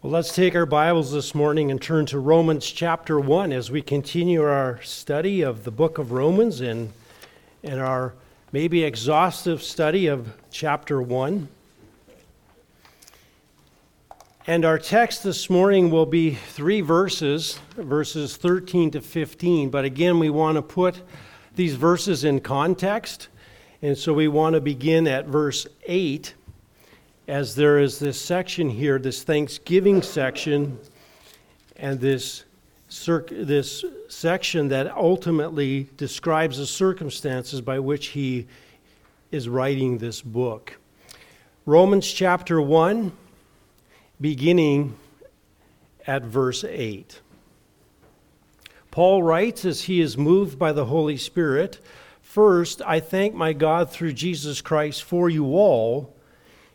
[0.00, 3.82] Well, let's take our Bibles this morning and turn to Romans chapter 1 as we
[3.82, 6.92] continue our study of the book of Romans and,
[7.64, 8.14] and our
[8.52, 11.48] maybe exhaustive study of chapter 1.
[14.46, 19.68] And our text this morning will be three verses, verses 13 to 15.
[19.68, 21.02] But again, we want to put
[21.56, 23.26] these verses in context.
[23.82, 26.34] And so we want to begin at verse 8
[27.28, 30.78] as there is this section here, this Thanksgiving section,
[31.76, 32.44] and this,
[33.30, 38.46] this section that ultimately describes the circumstances by which he
[39.30, 40.78] is writing this book.
[41.66, 43.12] Romans chapter 1,
[44.18, 44.96] beginning
[46.06, 47.20] at verse 8.
[48.90, 51.78] Paul writes as he is moved by the Holy Spirit
[52.22, 56.14] First, I thank my God through Jesus Christ for you all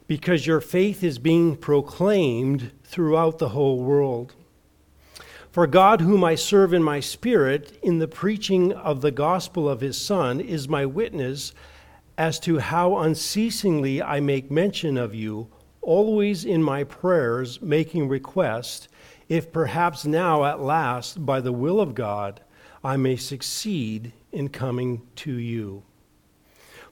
[0.07, 4.33] because your faith is being proclaimed throughout the whole world.
[5.51, 9.81] For God, whom I serve in my spirit in the preaching of the gospel of
[9.81, 11.53] his Son, is my witness
[12.17, 15.47] as to how unceasingly I make mention of you,
[15.81, 18.87] always in my prayers, making request,
[19.29, 22.41] if perhaps now at last, by the will of God,
[22.83, 25.83] I may succeed in coming to you.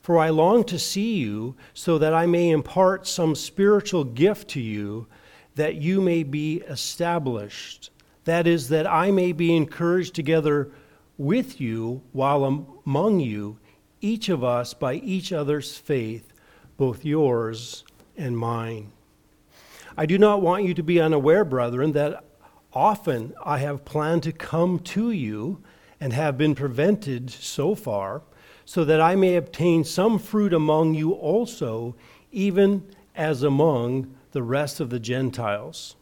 [0.02, 4.60] For I long to see you, so that I may impart some spiritual gift to
[4.60, 5.08] you,
[5.56, 7.92] that you may be established.
[8.24, 10.72] That is, that I may be encouraged together
[11.18, 12.44] with you while
[12.84, 13.60] among you,
[14.02, 16.34] each of us by each other's faith,
[16.78, 17.84] both yours
[18.18, 18.92] and mine.
[19.96, 22.24] I do not want you to be unaware, brethren, that
[22.74, 25.62] often I have planned to come to you
[26.00, 28.24] and have been prevented so far
[28.72, 31.94] so that I may obtain some fruit among you also,
[32.32, 35.98] even as among the rest of the Gentiles.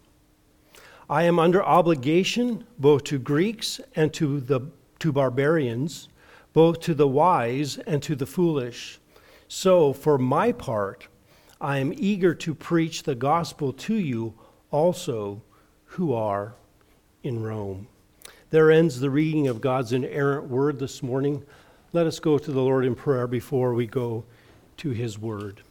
[1.09, 4.62] I am under obligation both to Greeks and to, the,
[5.00, 6.09] to barbarians,
[6.53, 9.00] both to the wise and to the foolish.
[9.47, 11.07] So, for my part,
[11.59, 14.36] I am eager to preach the gospel to you
[14.69, 15.41] also
[15.86, 16.53] who are
[17.24, 17.88] in Rome.
[18.51, 21.44] There ends the reading of God's inerrant word this morning.
[21.91, 24.23] Let us go to the Lord in prayer before we go
[24.77, 25.61] to his word.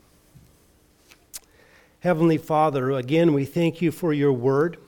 [2.00, 4.78] Heavenly Father, again, we thank you for your word.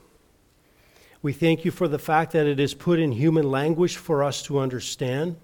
[1.21, 4.43] We thank you for the fact that it is put in human language for us
[4.43, 5.37] to understand,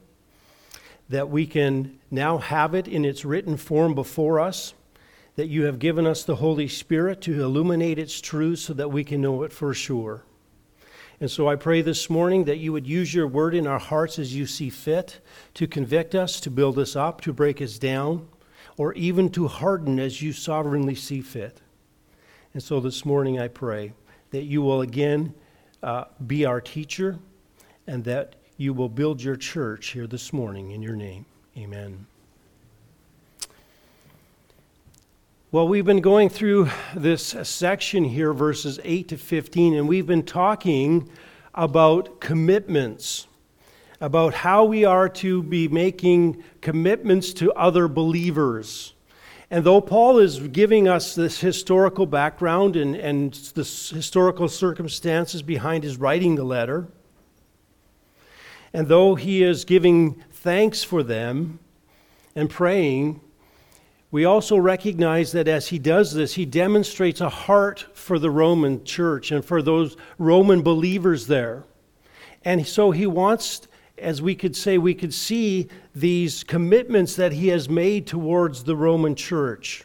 [1.07, 4.73] that we can now have it in its written form before us,
[5.37, 9.05] that you have given us the Holy Spirit to illuminate its truths so that we
[9.05, 10.23] can know it for sure.
[11.19, 14.19] And so I pray this morning that you would use your word in our hearts
[14.19, 15.19] as you see fit
[15.55, 18.27] to convict us, to build us up, to break us down,
[18.77, 21.61] or even to harden as you sovereignly see fit.
[22.53, 23.93] And so this morning I pray
[24.29, 25.33] that you will again
[25.81, 27.17] uh, be our teacher
[27.87, 31.25] and that you will build your church here this morning in your name.
[31.57, 32.05] Amen.
[35.49, 40.23] Well, we've been going through this section here, verses 8 to 15, and we've been
[40.23, 41.09] talking
[41.55, 43.27] about commitments,
[44.01, 48.93] about how we are to be making commitments to other believers.
[49.49, 55.85] And though Paul is giving us this historical background and, and the historical circumstances behind
[55.85, 56.89] his writing the letter,
[58.73, 61.59] and though he is giving thanks for them
[62.35, 63.21] and praying,
[64.09, 68.83] we also recognize that as he does this, he demonstrates a heart for the Roman
[68.85, 71.65] church and for those Roman believers there.
[72.45, 73.67] And so he wants,
[73.97, 78.75] as we could say, we could see these commitments that he has made towards the
[78.77, 79.83] Roman church.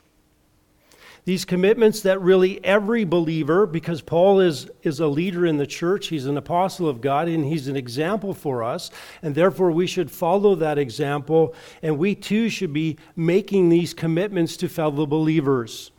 [1.24, 6.08] These commitments that really every believer, because Paul is, is a leader in the church,
[6.08, 8.90] he's an apostle of God, and he's an example for us,
[9.22, 14.56] and therefore we should follow that example, and we too should be making these commitments
[14.56, 15.92] to fellow believers.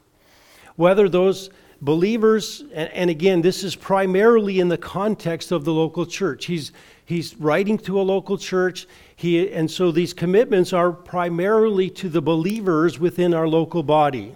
[0.75, 1.50] Whether those
[1.81, 6.45] believers, and, again, this is primarily in the context of the local church.
[6.45, 6.74] He's,
[7.06, 12.21] he's writing to a local church, he, and so these commitments are primarily to the
[12.21, 14.36] believers within our local body.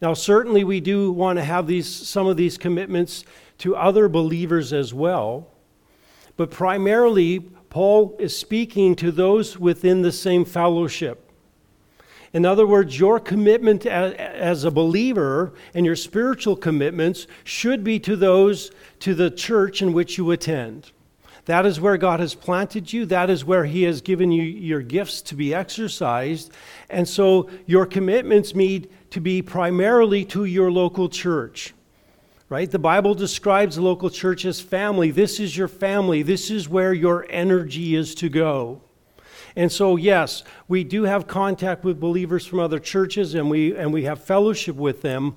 [0.00, 3.24] Now, certainly, we do want to have these, some of these commitments
[3.58, 5.48] to other believers as well,
[6.36, 11.28] but primarily, Paul is speaking to those within the same fellowship.
[12.32, 18.16] In other words, your commitment as a believer and your spiritual commitments should be to
[18.16, 20.92] those to the church in which you attend.
[21.48, 23.06] That is where God has planted you.
[23.06, 26.52] That is where He has given you your gifts to be exercised.
[26.90, 31.72] And so your commitments need to be primarily to your local church.
[32.50, 32.70] right?
[32.70, 35.10] The Bible describes the local church as family.
[35.10, 38.82] This is your family, this is where your energy is to go.
[39.56, 43.92] And so, yes, we do have contact with believers from other churches and we, and
[43.92, 45.34] we have fellowship with them,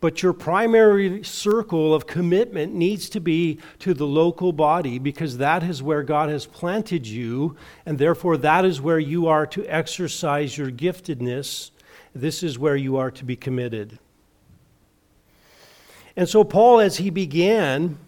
[0.00, 5.62] but your primary circle of commitment needs to be to the local body because that
[5.62, 10.56] is where God has planted you, and therefore that is where you are to exercise
[10.56, 11.70] your giftedness.
[12.14, 13.98] This is where you are to be committed.
[16.16, 17.98] And so, Paul, as he began,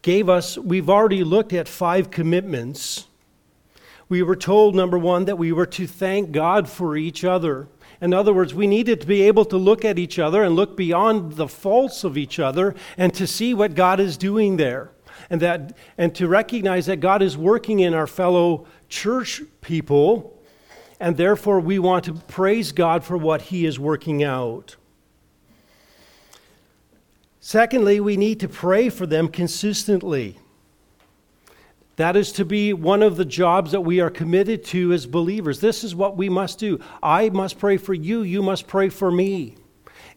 [0.00, 3.06] gave us, we've already looked at five commitments.
[4.08, 7.68] We were told, number one, that we were to thank God for each other.
[8.02, 10.76] In other words, we needed to be able to look at each other and look
[10.76, 14.90] beyond the faults of each other and to see what God is doing there.
[15.30, 20.36] And, that, and to recognize that God is working in our fellow church people,
[20.98, 24.74] and therefore we want to praise God for what He is working out.
[27.38, 30.38] Secondly, we need to pray for them consistently.
[31.96, 35.60] That is to be one of the jobs that we are committed to as believers.
[35.60, 36.80] This is what we must do.
[37.02, 39.56] I must pray for you, you must pray for me.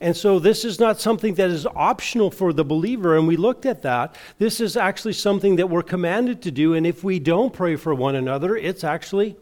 [0.01, 3.66] And so, this is not something that is optional for the believer, and we looked
[3.66, 4.16] at that.
[4.39, 7.95] This is actually something that we're commanded to do, and if we don't pray for
[7.95, 9.38] one another, it's actually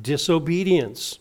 [0.00, 1.18] disobedience.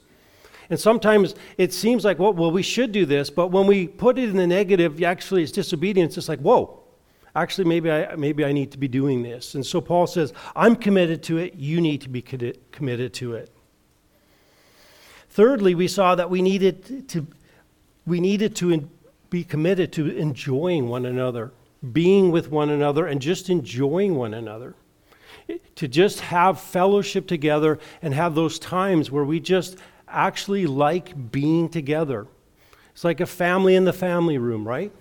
[0.69, 4.17] And sometimes it seems like, well, well, we should do this, but when we put
[4.17, 6.17] it in the negative, actually it's disobedience.
[6.17, 6.78] It's like, whoa,
[7.41, 9.55] actually maybe I, maybe I need to be doing this.
[9.55, 13.51] And so Paul says, I'm committed to it, you need to be committed to it.
[15.29, 17.27] Thirdly, we saw that we needed to,
[18.05, 18.89] we needed to
[19.29, 21.51] be committed to enjoying one another,
[21.93, 24.75] being with one another, and just enjoying one another
[25.75, 29.77] to just have fellowship together and have those times where we just
[30.07, 32.27] actually like being together.
[32.91, 34.91] It's like a family in the family room, right?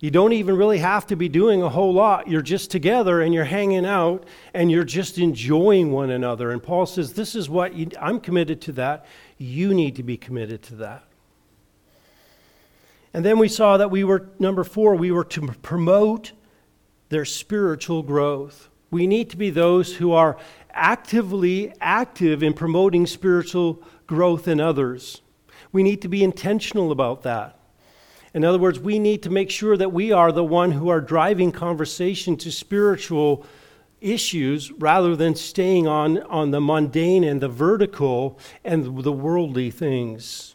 [0.00, 2.28] You don't even really have to be doing a whole lot.
[2.28, 6.50] You're just together and you're hanging out and you're just enjoying one another.
[6.50, 9.06] And Paul says, This is what you, I'm committed to that.
[9.38, 11.04] You need to be committed to that.
[13.14, 16.32] And then we saw that we were, number four, we were to promote
[17.08, 18.68] their spiritual growth.
[18.90, 20.36] We need to be those who are
[20.70, 25.22] actively active in promoting spiritual growth in others.
[25.72, 27.58] We need to be intentional about that.
[28.36, 31.00] In other words, we need to make sure that we are the one who are
[31.00, 33.46] driving conversation to spiritual
[34.02, 40.54] issues rather than staying on, on the mundane and the vertical and the worldly things.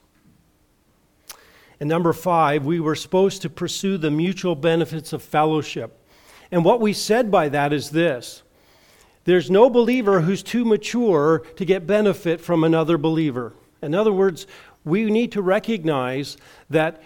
[1.79, 6.07] And number five, we were supposed to pursue the mutual benefits of fellowship.
[6.51, 8.43] And what we said by that is this
[9.23, 13.53] there's no believer who's too mature to get benefit from another believer.
[13.81, 14.45] In other words,
[14.83, 16.37] we need to recognize
[16.69, 17.01] that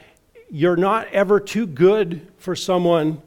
[0.49, 3.21] you're not ever too good for someone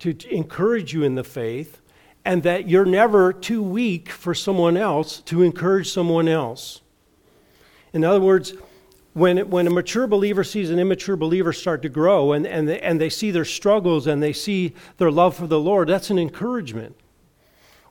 [0.00, 1.80] to encourage you in the faith,
[2.24, 6.80] and that you're never too weak for someone else to encourage someone else.
[7.92, 8.52] In other words,
[9.14, 12.68] when, it, when a mature believer sees an immature believer start to grow and, and,
[12.68, 16.10] they, and they see their struggles and they see their love for the Lord, that's
[16.10, 16.94] an encouragement.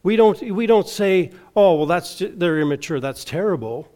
[0.03, 3.91] We don't, we don't say, oh, well, that's, they're immature, that's terrible.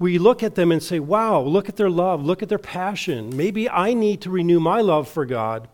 [0.00, 3.36] We look at them and say, wow, look at their love, look at their passion.
[3.36, 5.68] Maybe I need to renew my love for God.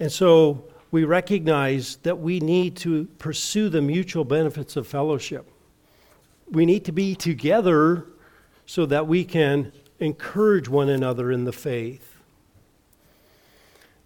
[0.00, 5.46] And so we recognize that we need to pursue the mutual benefits of fellowship.
[6.50, 8.06] We need to be together
[8.64, 12.16] so that we can encourage one another in the faith.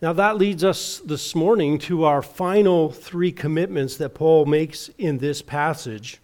[0.00, 5.18] Now, that leads us this morning to our final three commitments that Paul makes in
[5.18, 6.18] this passage.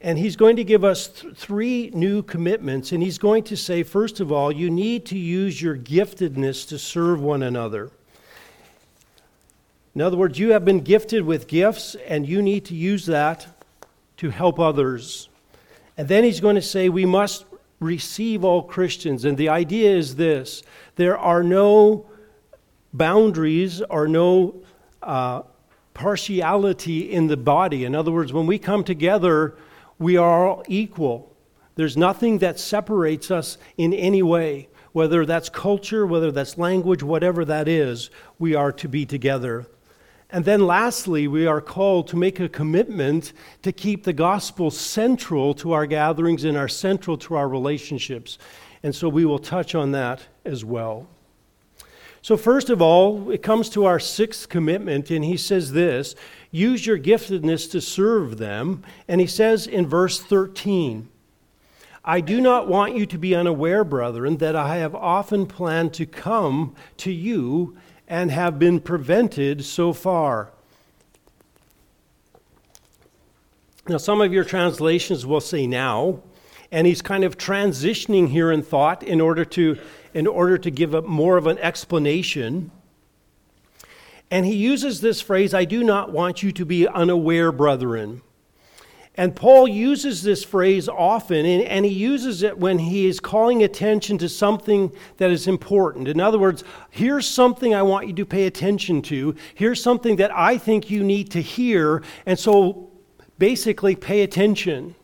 [0.00, 2.92] And he's going to give us th- three new commitments.
[2.92, 6.78] And he's going to say, first of all, you need to use your giftedness to
[6.78, 7.90] serve one another.
[9.94, 13.46] In other words, you have been gifted with gifts, and you need to use that
[14.18, 15.30] to help others.
[15.96, 17.46] And then he's going to say, we must
[17.80, 19.24] receive all Christians.
[19.24, 20.62] And the idea is this
[20.96, 22.06] there are no
[22.92, 24.56] boundaries or no
[25.02, 25.42] uh,
[25.94, 27.84] partiality in the body.
[27.84, 29.56] In other words, when we come together,
[29.98, 31.34] we are all equal.
[31.74, 37.44] There's nothing that separates us in any way, whether that's culture, whether that's language, whatever
[37.44, 39.66] that is, we are to be together.
[40.30, 45.54] And then lastly, we are called to make a commitment to keep the gospel central
[45.54, 48.38] to our gatherings and are central to our relationships.
[48.82, 51.06] And so we will touch on that as well.
[52.26, 56.16] So, first of all, it comes to our sixth commitment, and he says this
[56.50, 58.82] use your giftedness to serve them.
[59.06, 61.08] And he says in verse 13,
[62.04, 66.04] I do not want you to be unaware, brethren, that I have often planned to
[66.04, 67.76] come to you
[68.08, 70.50] and have been prevented so far.
[73.86, 76.22] Now, some of your translations will say now,
[76.72, 79.78] and he's kind of transitioning here in thought in order to,
[80.16, 82.70] in order to give a, more of an explanation.
[84.30, 88.22] And he uses this phrase, I do not want you to be unaware, brethren.
[89.14, 93.62] And Paul uses this phrase often, and, and, he uses it when he is calling
[93.62, 96.08] attention to something that is important.
[96.08, 99.34] In other words, here's something I want you to pay attention to.
[99.54, 102.02] Here's something that I think you need to hear.
[102.24, 102.90] And so
[103.38, 104.94] basically, pay attention.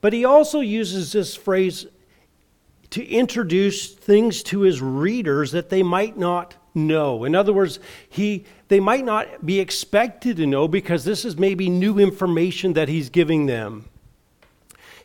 [0.00, 1.86] But he also uses this phrase
[2.96, 7.24] to introduce things to his readers that they might not know.
[7.24, 11.68] In other words, he, they might not be expected to know because this is maybe
[11.68, 13.84] new information that he's giving them.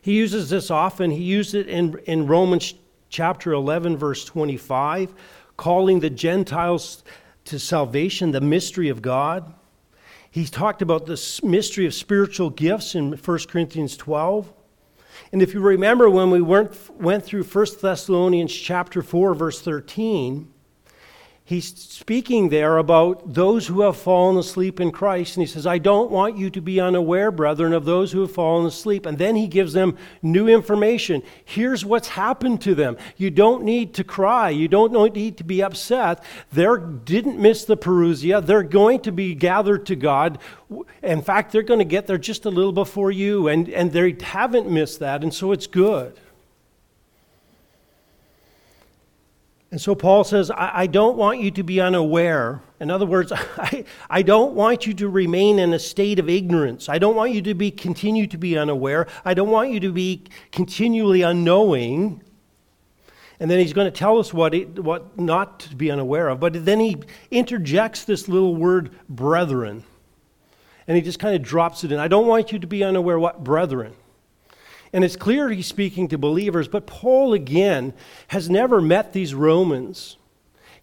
[0.00, 1.10] He uses this often.
[1.10, 2.72] He used it in, in Romans
[3.10, 5.12] chapter 11, verse 25,
[5.58, 7.04] calling the Gentiles
[7.44, 9.52] to salvation the mystery of God.
[10.30, 14.50] He talked about the mystery of spiritual gifts in 1 Corinthians 12.
[15.32, 20.51] And if you remember when we went, went through 1 Thessalonians chapter 4, verse 13,
[21.52, 25.36] he's speaking there about those who have fallen asleep in Christ.
[25.36, 28.32] And he says, I don't want you to be unaware, brethren, of those who have
[28.32, 29.06] fallen asleep.
[29.06, 31.22] And then he gives them new information.
[31.44, 32.96] Here's what's happened to them.
[33.16, 34.50] You don't need to cry.
[34.50, 36.24] You don't need to be upset.
[36.52, 36.66] They
[37.04, 38.44] didn't miss the Parousia.
[38.44, 40.38] They're going to be gathered to God.
[41.02, 43.48] In fact, they're going to get there just a little before you.
[43.48, 45.22] And, and they haven't missed that.
[45.22, 46.18] And so it's good.
[49.72, 52.60] And so Paul says, I, I, don't want you to be unaware.
[52.78, 56.90] In other words, I, I don't want you to remain in a state of ignorance.
[56.90, 59.08] I don't want you to be continue to be unaware.
[59.24, 62.22] I don't want you to be continually unknowing.
[63.40, 66.38] And then he's going to tell us what, it, what not to be unaware of.
[66.38, 66.98] But then he
[67.30, 69.84] interjects this little word, brethren.
[70.86, 71.98] And he just kind of drops it in.
[71.98, 73.94] I don't want you to be unaware what brethren.
[74.92, 77.94] And it's clear he's speaking to believers, but Paul, again,
[78.28, 80.18] has never met these Romans.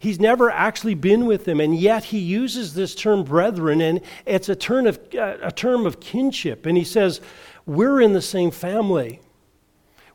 [0.00, 4.48] He's never actually been with them, and yet he uses this term brethren, and it's
[4.48, 6.66] a term of, uh, a term of kinship.
[6.66, 7.20] And he says,
[7.66, 9.20] We're in the same family.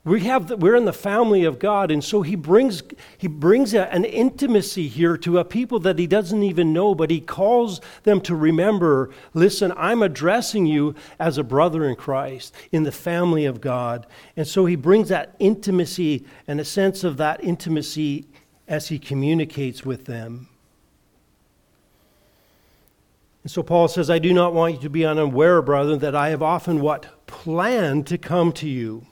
[0.06, 2.84] We have the, we're in the family of God, and so he brings,
[3.18, 7.10] he brings a, an intimacy here to a people that he doesn't even know, but
[7.10, 12.84] he calls them to remember listen, I'm addressing you as a brother in Christ, in
[12.84, 14.06] the family of God.
[14.38, 18.28] And so he brings that intimacy and a sense of that intimacy
[18.68, 20.50] as he communicates with them.
[23.42, 26.30] And so Paul says, I do not want you to be unaware, brother, that I
[26.30, 27.26] have often what?
[27.26, 29.08] Planned to come to you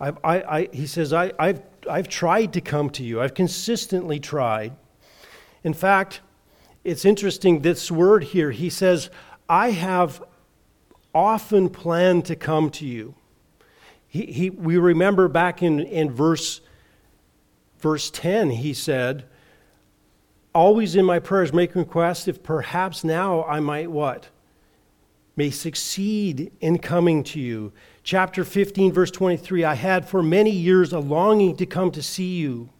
[0.00, 3.20] I've, I, I, he says, I, I've, I've tried to come to you.
[3.20, 4.72] I've consistently tried.
[5.64, 6.20] In fact,
[6.84, 9.10] it's interesting, this word here, he says,
[9.48, 10.22] I have
[11.14, 13.14] often planned to come to you.
[14.06, 16.60] He, he, we remember back in, in verse,
[17.78, 19.24] verse 10, he said,
[20.54, 24.28] Always in my prayers make request if perhaps now I might what?
[25.36, 27.72] May succeed in coming to you
[28.06, 32.36] chapter 15, verse 23 I had for many years a longing to come to see
[32.36, 32.70] you.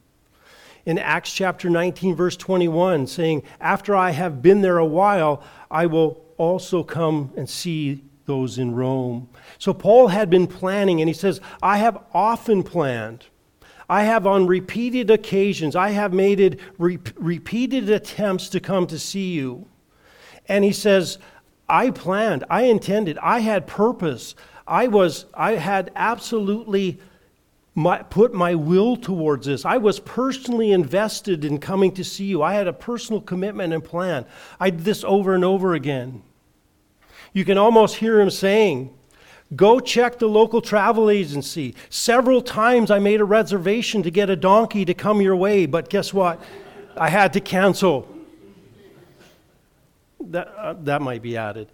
[0.86, 5.86] In Acts chapter 19, verse 21, saying, After I have been there a while, I
[5.86, 9.28] will also come and see those in Rome.
[9.58, 13.26] So Paul had been planning, and he says, I have often planned.
[13.88, 18.98] I have on repeated occasions, I have made it re- repeated attempts to come to
[18.98, 19.66] see you.
[20.46, 21.18] And he says,
[21.68, 24.36] I planned, I intended, I had purpose.
[24.66, 26.98] I was, I had absolutely
[27.74, 29.64] my, put my will towards this.
[29.64, 32.42] I was personally invested in coming to see you.
[32.42, 34.24] I had a personal commitment and plan.
[34.58, 36.22] I did this over and over again.
[37.32, 38.92] You can almost hear him saying,
[39.54, 41.76] Go check the local travel agency.
[41.88, 45.88] Several times I made a reservation to get a donkey to come your way, but
[45.88, 46.42] guess what?
[46.96, 48.08] I had to cancel.
[50.20, 51.68] That, uh, that might be added.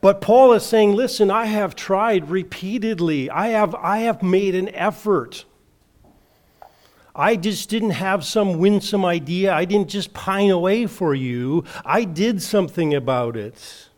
[0.00, 3.30] But Paul is saying, listen, I have tried repeatedly.
[3.30, 5.44] I have, I have made an effort.
[7.14, 9.52] I just didn't have some winsome idea.
[9.52, 11.64] I didn't just pine away for you.
[11.84, 13.88] I did something about it.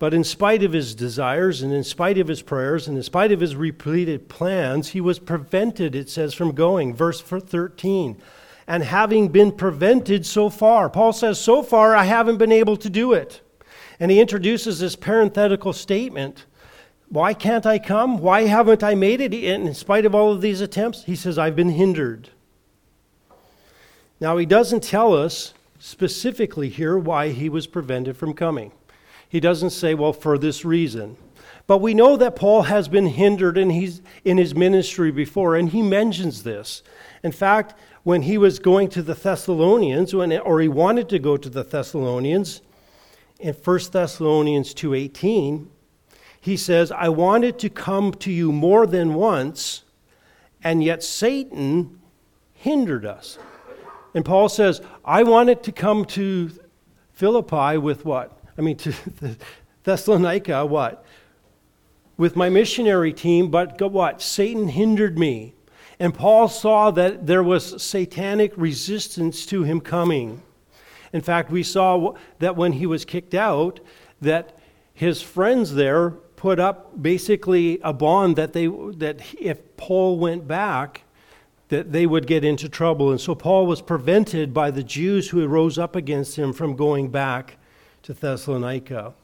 [0.00, 3.32] But in spite of his desires and in spite of his prayers and in spite
[3.32, 6.94] of his repeated plans, he was prevented, it says, from going.
[6.94, 8.20] Verse 13
[8.68, 10.90] and having been prevented so far.
[10.90, 13.40] Paul says, So far, I haven't been able to do it.
[13.98, 16.44] And he introduces this parenthetical statement
[17.08, 18.18] Why can't I come?
[18.18, 21.04] Why haven't I made it in spite of all of these attempts?
[21.04, 22.28] He says, I've been hindered.
[24.20, 28.72] Now, he doesn't tell us specifically here why he was prevented from coming.
[29.28, 31.16] He doesn't say, well, for this reason.
[31.66, 35.68] But we know that Paul has been hindered in his, in his ministry before, and
[35.68, 36.82] he mentions this.
[37.22, 37.74] In fact,
[38.08, 41.62] when he was going to the Thessalonians, when, or he wanted to go to the
[41.62, 42.62] Thessalonians,
[43.38, 45.68] in 1 Thessalonians 2:18,
[46.40, 49.82] he says, "I wanted to come to you more than once,
[50.64, 52.00] and yet Satan
[52.54, 53.38] hindered us."
[54.14, 56.50] And Paul says, "I wanted to come to
[57.12, 58.32] Philippi with what?
[58.56, 58.94] I mean to
[59.84, 61.04] Thessalonica what?
[62.16, 64.22] With my missionary team, but what?
[64.22, 65.52] Satan hindered me.
[66.00, 70.42] And Paul saw that there was satanic resistance to him coming.
[71.12, 73.80] In fact, we saw that when he was kicked out,
[74.20, 74.58] that
[74.94, 81.02] his friends there put up basically a bond that they that if Paul went back,
[81.68, 83.10] that they would get into trouble.
[83.10, 87.08] And so Paul was prevented by the Jews who rose up against him from going
[87.08, 87.56] back
[88.02, 89.14] to Thessalonica.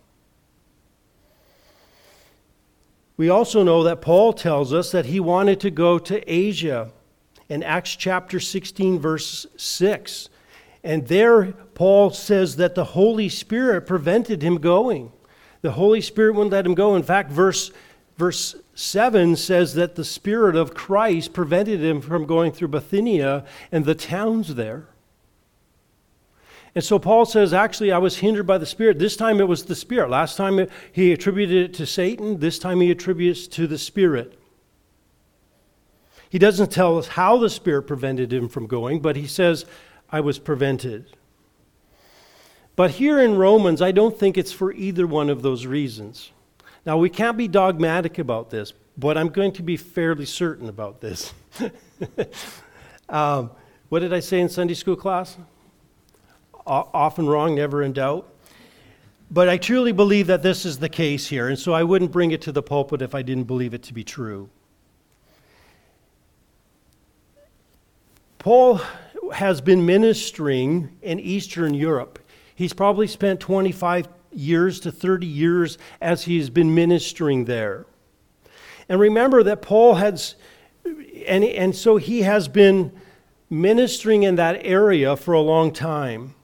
[3.17, 6.91] We also know that Paul tells us that he wanted to go to Asia
[7.49, 10.29] in Acts chapter 16, verse 6.
[10.83, 15.13] And there, Paul says that the Holy Spirit prevented him going.
[15.63, 16.97] The Holy Spirit wouldn't let him go.
[16.97, 17.71] In fact, verse,
[18.19, 23.85] verse 7 says that the Spirit of Christ prevented him from going through Bithynia and
[23.85, 24.89] the towns there.
[26.75, 28.99] And so Paul says, actually, I was hindered by the Spirit.
[28.99, 30.11] This time it was the Spirit.
[30.11, 32.41] Last time he attributed it to Satan.
[32.41, 34.39] This time he attributes to the Spirit.
[36.29, 39.67] He doesn't tell us how the Spirit prevented him from going, but he says,
[40.11, 41.07] I was prevented.
[42.75, 46.33] But here in Romans, I don't think it's for either one of those reasons.
[46.85, 51.01] Now, we can't be dogmatic about this, but I'm going to be fairly certain about
[51.01, 51.33] this.
[53.09, 53.53] um,
[53.89, 55.37] what did I say in Sunday school class?
[56.67, 58.29] Often wrong, never in doubt.
[59.31, 62.31] But I truly believe that this is the case here, and so I wouldn't bring
[62.31, 64.49] it to the pulpit if I didn't believe it to be true.
[68.39, 68.81] Paul
[69.33, 72.19] has been ministering in Eastern Europe.
[72.55, 77.87] He's probably spent 25 years to 30 years as he's been ministering there.
[78.89, 80.35] And remember that Paul has,
[81.27, 82.93] and, and so he has been
[83.49, 86.35] ministering in that area for a long time.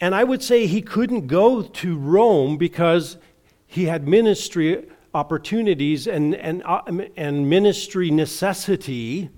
[0.00, 3.16] And I would say he couldn't go to Rome because
[3.66, 6.82] he had ministry opportunities and, and, uh,
[7.16, 9.30] and ministry necessity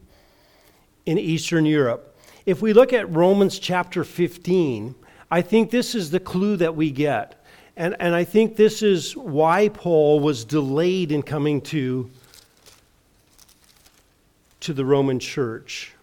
[1.05, 2.17] in Eastern Europe.
[2.47, 4.95] If we look at Romans chapter 15,
[5.31, 7.45] I think this is the clue that we get.
[7.77, 12.11] And, and I think this is why Paul was delayed in coming to,
[14.61, 15.96] to the Roman church.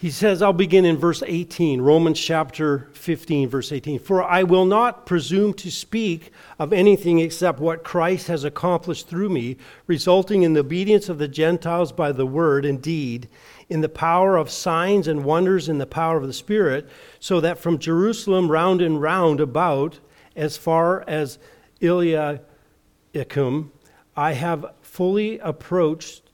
[0.00, 3.98] He says, I'll begin in verse 18, Romans chapter 15, verse 18.
[3.98, 9.28] For I will not presume to speak of anything except what Christ has accomplished through
[9.28, 13.28] me, resulting in the obedience of the Gentiles by the word and deed,
[13.68, 17.58] in the power of signs and wonders in the power of the Spirit, so that
[17.58, 20.00] from Jerusalem round and round about,
[20.34, 21.38] as far as
[21.82, 22.40] Illyricum,
[24.16, 26.29] I have fully approached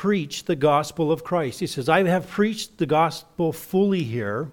[0.00, 1.60] preach the gospel of Christ.
[1.60, 4.50] He says, I have preached the gospel fully here,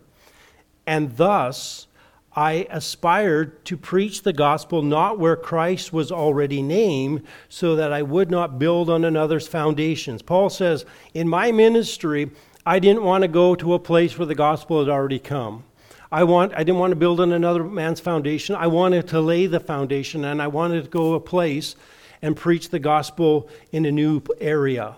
[0.85, 1.87] and thus
[2.35, 8.01] I aspired to preach the gospel not where Christ was already named, so that I
[8.01, 10.21] would not build on another's foundations.
[10.21, 10.83] Paul says,
[11.13, 12.29] In my ministry,
[12.65, 15.63] I didn't want to go to a place where the gospel had already come.
[16.11, 18.53] I, want, I didn't want to build on another man's foundation.
[18.53, 21.77] I wanted to lay the foundation, and I wanted to go a place
[22.21, 24.97] and preach the gospel in a new area.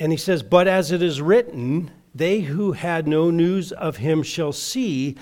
[0.00, 4.22] And he says, But as it is written, they who had no news of him
[4.22, 5.16] shall see,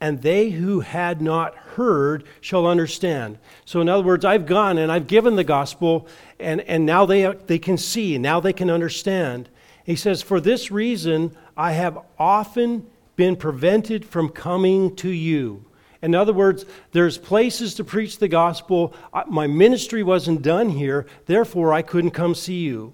[0.00, 3.38] and they who had not heard shall understand.
[3.64, 6.06] So, in other words, I've gone and I've given the gospel,
[6.38, 9.48] and, and now they, they can see, and now they can understand.
[9.82, 12.86] He says, For this reason, I have often
[13.16, 15.64] been prevented from coming to you.
[16.02, 18.94] In other words, there's places to preach the gospel.
[19.26, 22.92] My ministry wasn't done here, therefore, I couldn't come see you.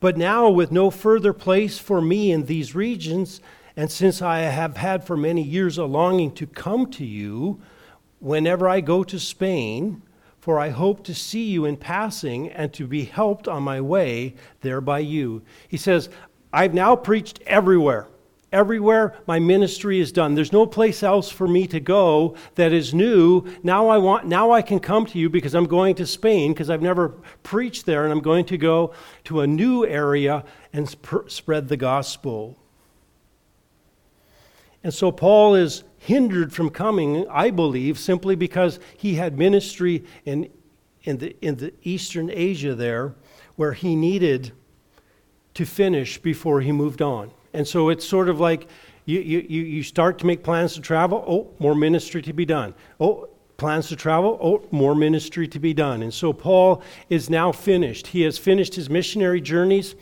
[0.00, 3.40] But now, with no further place for me in these regions,
[3.76, 7.60] and since I have had for many years a longing to come to you,
[8.18, 10.02] whenever I go to Spain,
[10.38, 14.34] for I hope to see you in passing and to be helped on my way
[14.62, 15.42] there by you.
[15.68, 16.08] He says,
[16.50, 18.08] I've now preached everywhere.
[18.52, 20.34] Everywhere my ministry is done.
[20.34, 23.44] There's no place else for me to go that is new.
[23.62, 26.68] Now I want now I can come to you because I'm going to Spain because
[26.68, 27.10] I've never
[27.44, 28.92] preached there and I'm going to go
[29.24, 32.56] to a new area and sp- spread the gospel.
[34.82, 40.50] And so Paul is hindered from coming, I believe, simply because he had ministry in,
[41.04, 43.14] in, the, in the Eastern Asia there
[43.56, 44.52] where he needed
[45.54, 47.30] to finish before he moved on.
[47.52, 48.68] And so it's sort of like
[49.04, 52.74] you, you, you start to make plans to travel, oh, more ministry to be done.
[53.00, 56.02] Oh, plans to travel, oh, more ministry to be done.
[56.02, 58.08] And so Paul is now finished.
[58.08, 59.96] He has finished his missionary journeys.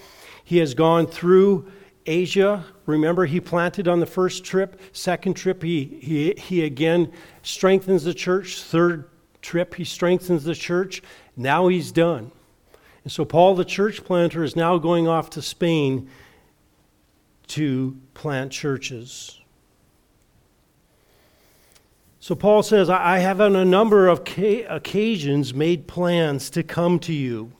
[0.44, 1.70] He has gone through
[2.06, 2.64] Asia.
[2.86, 4.80] Remember, he planted on the first trip.
[4.92, 8.62] Second trip, he, he, he again strengthens the church.
[8.62, 9.08] Third
[9.42, 11.02] trip, he strengthens the church.
[11.36, 12.30] Now he's done.
[13.04, 16.08] And so Paul, the church planter, is now going off to Spain
[17.48, 19.40] to plant churches.
[22.20, 27.12] So Paul says, I have on a number of occasions made plans to come to
[27.12, 27.52] you.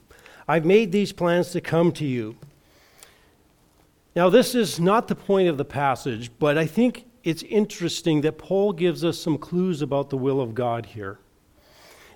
[0.47, 2.35] I've made these plans to come to you.
[4.15, 8.37] Now, this is not the point of the passage, but I think it's interesting that
[8.37, 11.19] Paul gives us some clues about the will of God here.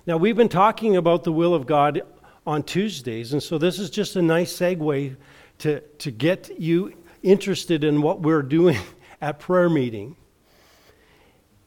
[0.06, 2.02] Now, we've been talking about the will of God
[2.46, 5.16] on Tuesdays, and so this is just a nice segue
[5.58, 6.92] to, to get you
[7.24, 8.78] interested in what we're doing
[9.20, 10.16] at prayer meeting.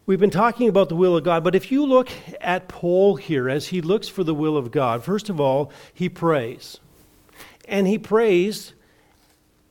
[0.06, 3.50] We've been talking about the will of God, but if you look at Paul here
[3.50, 6.80] as he looks for the will of God, first of all, he prays.
[7.68, 8.74] And he prays,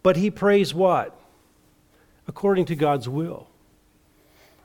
[0.03, 1.19] but he prays what?
[2.29, 3.49] According to God's will.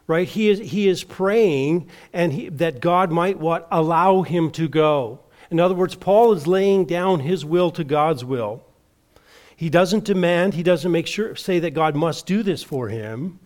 [0.08, 0.28] Right?
[0.28, 3.66] He is, he is praying and he, that God might what?
[3.72, 5.20] Allow him to go.
[5.50, 8.62] In other words, Paul is laying down his will to God's will.
[9.62, 13.38] He doesn't demand, he doesn't make sure say that God must do this for him.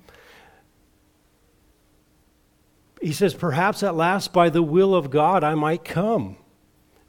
[3.02, 6.38] He says, Perhaps at last by the will of God I might come.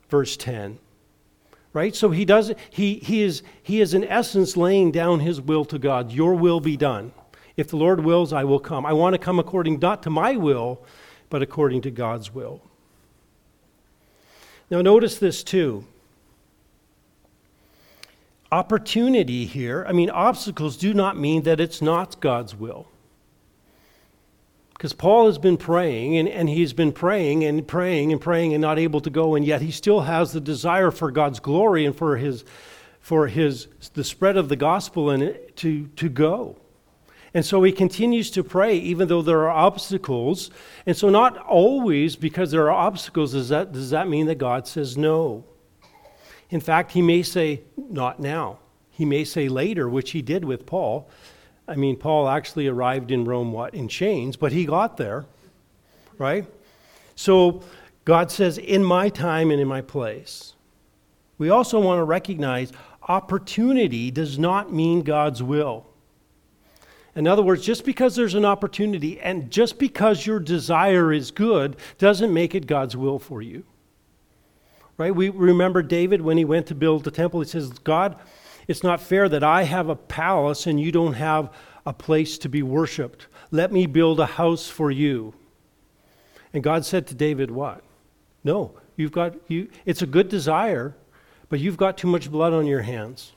[0.09, 0.81] Verse 10.
[1.73, 1.95] Right?
[1.95, 5.79] So he does he he is he is in essence laying down his will to
[5.79, 6.11] God.
[6.11, 7.12] Your will be done.
[7.57, 8.85] If the Lord wills, I will come.
[8.85, 10.85] I want to come according not to my will,
[11.31, 12.61] but according to God's will.
[14.69, 15.85] Now notice this too
[18.52, 22.88] opportunity here, I mean, obstacles do not mean that it's not God's will.
[24.72, 28.61] Because Paul has been praying, and, and he's been praying and praying and praying and
[28.61, 31.96] not able to go, and yet he still has the desire for God's glory and
[31.96, 32.44] for his
[33.00, 36.56] for his the spread of the gospel and to, to go.
[37.32, 40.50] And so he continues to pray, even though there are obstacles.
[40.87, 44.66] And so, not always because there are obstacles, does that, does that mean that God
[44.66, 45.44] says no?
[46.50, 48.59] In fact, he may say, not now.
[48.90, 51.09] He may say later, which he did with Paul.
[51.68, 55.26] I mean, Paul actually arrived in Rome, what, in chains, but he got there,
[56.18, 56.46] right?
[57.16, 57.62] So
[58.04, 60.54] God says, in my time and in my place.
[61.38, 62.72] We also want to recognize
[63.09, 65.87] opportunity does not mean God's will.
[67.14, 71.76] In other words, just because there's an opportunity and just because your desire is good
[71.98, 73.64] doesn't make it God's will for you.
[74.98, 75.14] Right?
[75.14, 77.40] We remember David when he went to build the temple.
[77.40, 78.16] He says, God,
[78.66, 81.50] it's not fair that I have a palace and you don't have
[81.85, 83.26] a place to be worshiped.
[83.50, 85.35] Let me build a house for you.
[86.52, 87.82] And God said to David, What?
[88.42, 90.96] No, you've got you it's a good desire,
[91.48, 93.32] but you've got too much blood on your hands.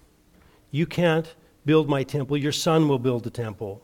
[0.71, 1.33] You can't
[1.65, 2.37] build my temple.
[2.37, 3.81] Your son will build the temple.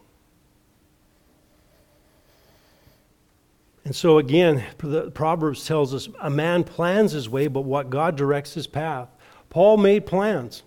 [3.85, 8.15] And so again, the Proverbs tells us a man plans his way, but what God
[8.15, 9.09] directs his path.
[9.49, 10.63] Paul made plans.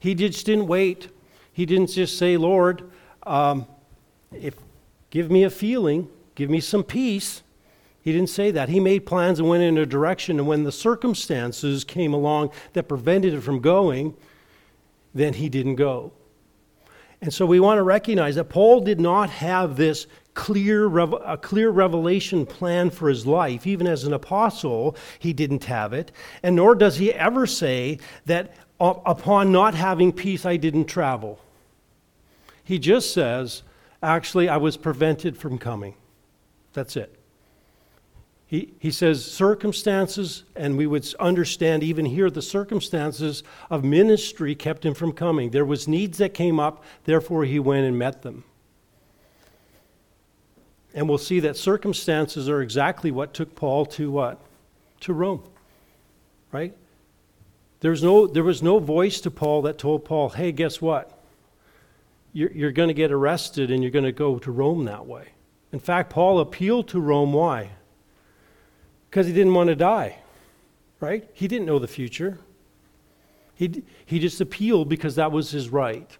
[0.00, 1.08] He just didn't wait.
[1.52, 2.90] He didn't just say, Lord,
[3.22, 3.66] um,
[4.32, 4.54] if
[5.10, 7.42] give me a feeling, give me some peace.
[8.02, 8.68] He didn't say that.
[8.68, 12.88] He made plans and went in a direction, and when the circumstances came along that
[12.88, 14.14] prevented it from going,
[15.14, 16.12] then he didn't go.
[17.20, 20.06] And so we want to recognize that Paul did not have this
[20.40, 23.66] clear, a clear revelation plan for his life.
[23.66, 26.10] Even as an apostle, he didn't have it.
[26.42, 31.38] And nor does he ever say that uh, upon not having peace, I didn't travel.
[32.64, 33.62] He just says,
[34.02, 35.92] actually, I was prevented from coming.
[36.72, 37.14] That's it.
[38.46, 44.86] He, he says circumstances, and we would understand even here the circumstances of ministry kept
[44.86, 45.50] him from coming.
[45.50, 48.44] There was needs that came up, therefore he went and met them.
[50.94, 54.40] And we'll see that circumstances are exactly what took Paul to what?
[55.00, 55.42] To Rome.
[56.52, 56.76] Right?
[57.80, 61.20] There's no, there was no voice to Paul that told Paul, hey, guess what?
[62.32, 65.28] you're, you're going to get arrested and you're going to go to Rome that way.
[65.72, 67.32] In fact, Paul appealed to Rome.
[67.32, 67.70] Why?
[69.08, 70.18] Because he didn't want to die,
[71.00, 71.28] right?
[71.32, 72.38] He didn't know the future.
[73.54, 76.16] He, he just appealed because that was his right.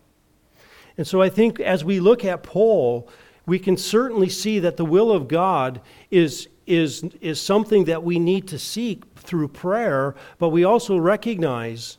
[0.99, 3.09] And so I think as we look at Paul,
[3.51, 8.17] we can certainly see that the will of God is, is, is something that we
[8.17, 11.99] need to seek through prayer, but we also recognize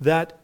[0.00, 0.38] that,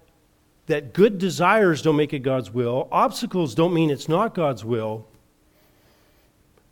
[0.67, 5.07] that good desires don't make it God's will, obstacles don't mean it's not God's will,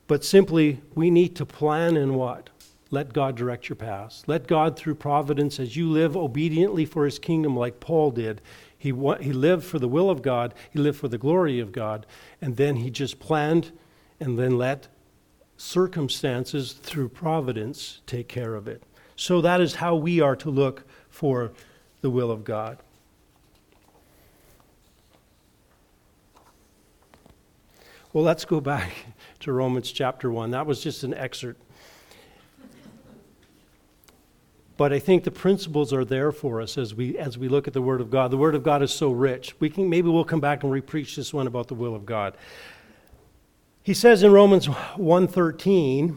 [0.09, 2.51] but simply we need to plan and what?
[2.91, 4.25] Let God direct your paths.
[4.27, 8.41] Let God, through providence, as you live obediently for his kingdom, like Paul did,
[8.79, 12.07] he, he lived for the will of God, he lived for the glory of God,
[12.41, 13.73] and then he just planned
[14.21, 14.88] and then let
[15.57, 18.83] circumstances through providence take care of it.
[19.17, 21.53] So that is how we are to look for
[22.01, 22.79] the will of God.
[28.12, 28.93] Well, let's go back
[29.41, 30.53] to Romans chapter 1.
[30.53, 31.61] That was just an excerpt.
[34.79, 37.75] But I think the principles are there for us as we as we look at
[37.75, 38.31] the Word of God.
[38.31, 39.57] The Word of God is so rich.
[39.59, 42.37] We can maybe we'll come back and repreach this one about the will of God.
[43.83, 46.17] He says in Romans 1:13,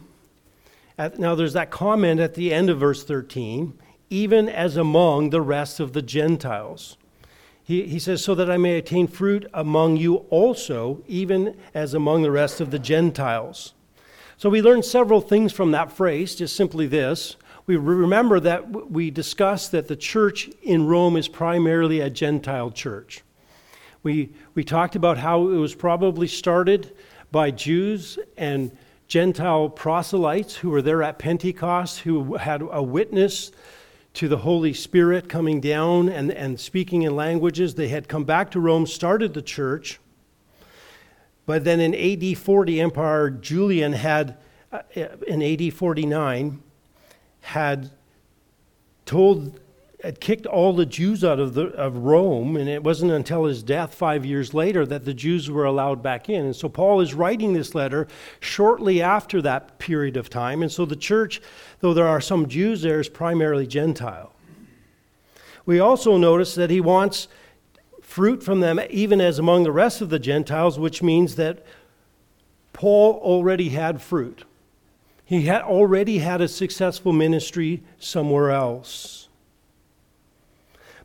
[1.18, 3.76] now there's that comment at the end of verse 13,
[4.10, 6.96] even as among the rest of the Gentiles.
[7.64, 12.22] He, he says, so that I may attain fruit among you also, even as among
[12.22, 13.72] the rest of the Gentiles.
[14.36, 17.36] So we learn several things from that phrase, just simply this
[17.76, 23.22] we remember that we discussed that the church in Rome is primarily a Gentile church.
[24.02, 26.94] We, we talked about how it was probably started
[27.30, 28.76] by Jews and
[29.08, 33.52] Gentile proselytes who were there at Pentecost, who had a witness
[34.14, 37.74] to the Holy Spirit coming down and, and speaking in languages.
[37.74, 39.98] They had come back to Rome, started the church.
[41.46, 44.36] But then in AD 40, Emperor Julian had,
[44.70, 44.82] uh,
[45.26, 46.62] in AD 49,
[47.42, 47.90] had
[49.04, 49.60] told
[50.02, 53.62] had kicked all the Jews out of, the, of Rome, and it wasn't until his
[53.62, 56.44] death five years later that the Jews were allowed back in.
[56.44, 58.08] And so Paul is writing this letter
[58.40, 60.60] shortly after that period of time.
[60.60, 61.40] And so the church,
[61.78, 64.32] though there are some Jews there, is primarily Gentile.
[65.64, 67.28] We also notice that he wants
[68.00, 71.64] fruit from them, even as among the rest of the Gentiles, which means that
[72.72, 74.42] Paul already had fruit.
[75.32, 79.30] He had already had a successful ministry somewhere else.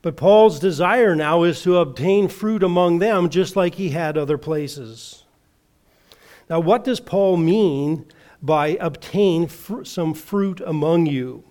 [0.01, 4.37] But Paul's desire now is to obtain fruit among them just like he had other
[4.37, 5.23] places.
[6.49, 8.05] Now, what does Paul mean
[8.41, 11.45] by obtain fr- some fruit among you?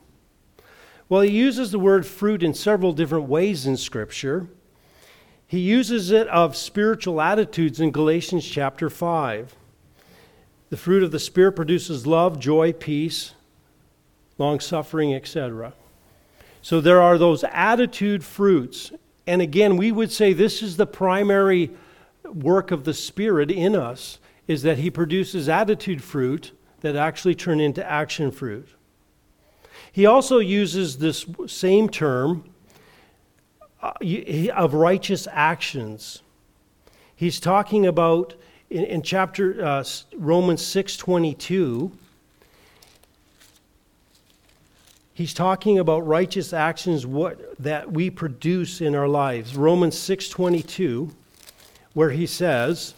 [1.09, 4.49] Well, he uses the word fruit in several different ways in Scripture.
[5.47, 9.57] He uses it of spiritual attitudes in Galatians chapter 5.
[10.71, 13.35] The fruit of the Spirit produces love, joy, peace,
[14.39, 15.73] long suffering, etc.
[16.63, 18.93] So there are those attitude fruits.
[19.27, 21.71] And again, we would say this is the primary
[22.25, 27.61] work of the Spirit in us is that He produces attitude fruit that actually turn
[27.61, 28.69] into action fruit.
[29.93, 32.45] He also uses this same term
[33.83, 33.93] uh,
[34.55, 36.23] of righteous actions.
[37.15, 38.35] He's talking about
[38.71, 39.85] in, in chapter uh,
[40.17, 41.93] Romans 6:22,
[45.15, 49.57] he's talking about righteous actions what, that we produce in our lives.
[49.57, 51.13] Romans 6:22,
[51.95, 52.95] where he says,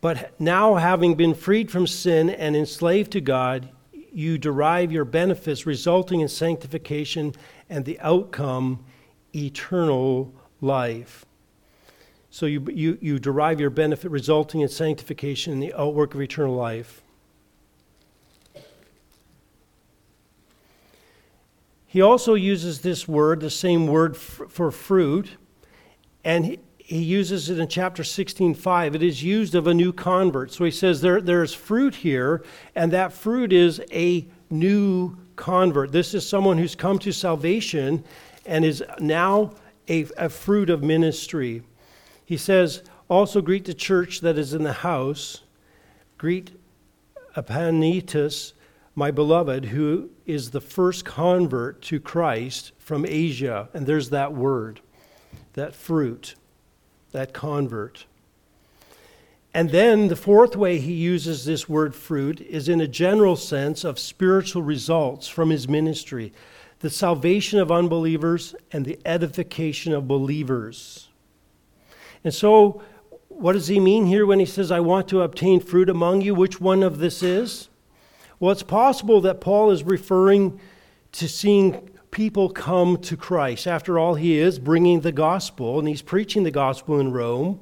[0.00, 3.68] "But now having been freed from sin and enslaved to God,
[4.12, 7.34] you derive your benefits resulting in sanctification
[7.68, 8.84] and the outcome
[9.34, 11.26] eternal life."
[12.36, 16.54] So you, you, you derive your benefit resulting in sanctification and the outwork of eternal
[16.54, 17.00] life.
[21.86, 25.30] He also uses this word, the same word for fruit,
[26.24, 28.94] and he, he uses it in chapter 16:5.
[28.94, 30.52] It is used of a new convert.
[30.52, 32.44] So he says there, there's fruit here,
[32.74, 35.90] and that fruit is a new convert.
[35.90, 38.04] This is someone who's come to salvation
[38.44, 39.54] and is now
[39.88, 41.62] a, a fruit of ministry.
[42.26, 45.42] He says, Also greet the church that is in the house.
[46.18, 46.50] Greet
[47.36, 48.52] Epaphras,
[48.94, 53.68] my beloved, who is the first convert to Christ from Asia.
[53.72, 54.80] And there's that word,
[55.52, 56.34] that fruit,
[57.12, 58.06] that convert.
[59.54, 63.84] And then the fourth way he uses this word fruit is in a general sense
[63.84, 66.32] of spiritual results from his ministry
[66.80, 71.05] the salvation of unbelievers and the edification of believers.
[72.26, 72.82] And so,
[73.28, 76.34] what does he mean here when he says, I want to obtain fruit among you?
[76.34, 77.68] Which one of this is?
[78.40, 80.58] Well, it's possible that Paul is referring
[81.12, 83.68] to seeing people come to Christ.
[83.68, 87.60] After all, he is bringing the gospel and he's preaching the gospel in Rome.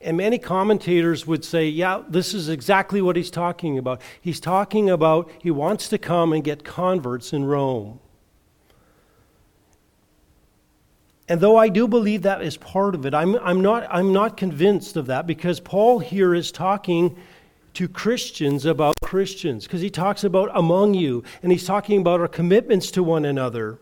[0.00, 4.00] And many commentators would say, yeah, this is exactly what he's talking about.
[4.20, 7.98] He's talking about he wants to come and get converts in Rome.
[11.28, 14.36] And though I do believe that is part of it, I'm, I'm, not, I'm not
[14.36, 17.16] convinced of that because Paul here is talking
[17.74, 22.28] to Christians about Christians because he talks about among you and he's talking about our
[22.28, 23.78] commitments to one another.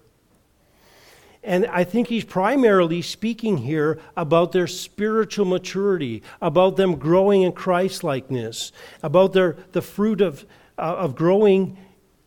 [1.45, 7.53] And I think he's primarily speaking here about their spiritual maturity, about them growing in
[7.53, 8.71] Christlikeness,
[9.03, 10.47] about their, the fruit of,
[10.79, 11.77] uh, of growing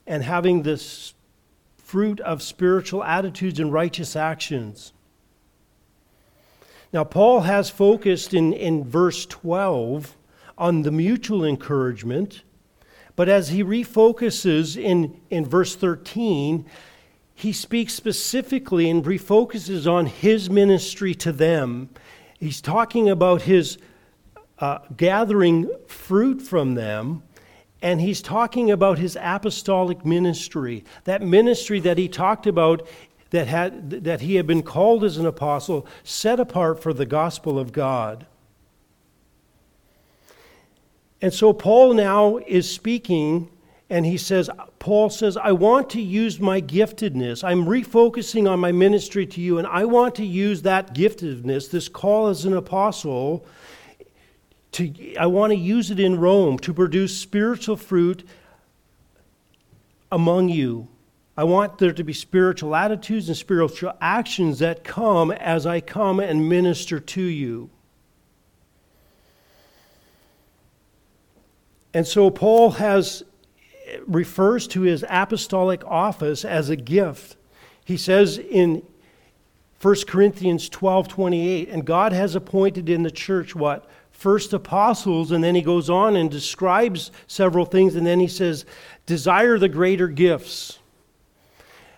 [0.05, 1.13] and having this
[1.77, 4.91] fruit of spiritual attitudes and righteous actions.
[6.95, 10.15] Now, Paul has focused in, in verse 12
[10.57, 12.43] on the mutual encouragement,
[13.17, 16.65] but as he refocuses in, in verse 13,
[17.33, 21.89] he speaks specifically and refocuses on his ministry to them.
[22.39, 23.77] He's talking about his
[24.59, 27.23] uh, gathering fruit from them,
[27.81, 30.85] and he's talking about his apostolic ministry.
[31.03, 32.87] That ministry that he talked about
[33.35, 37.59] that, had, that he had been called as an apostle, set apart for the gospel
[37.59, 38.25] of God.
[41.21, 43.49] And so Paul now is speaking
[43.89, 47.43] and he says, Paul says, I want to use my giftedness.
[47.43, 51.87] I'm refocusing on my ministry to you, and I want to use that giftedness, this
[51.87, 53.45] call as an apostle,
[54.71, 58.27] to, I want to use it in Rome to produce spiritual fruit
[60.11, 60.87] among you.
[61.37, 66.19] I want there to be spiritual attitudes and spiritual actions that come as I come
[66.19, 67.69] and minister to you.
[71.93, 73.23] And so Paul has
[74.07, 77.37] refers to his apostolic office as a gift.
[77.83, 78.81] He says in
[79.81, 83.89] 1 Corinthians 12 28, and God has appointed in the church what?
[84.11, 88.65] First apostles, and then he goes on and describes several things, and then he says,
[89.05, 90.79] desire the greater gifts.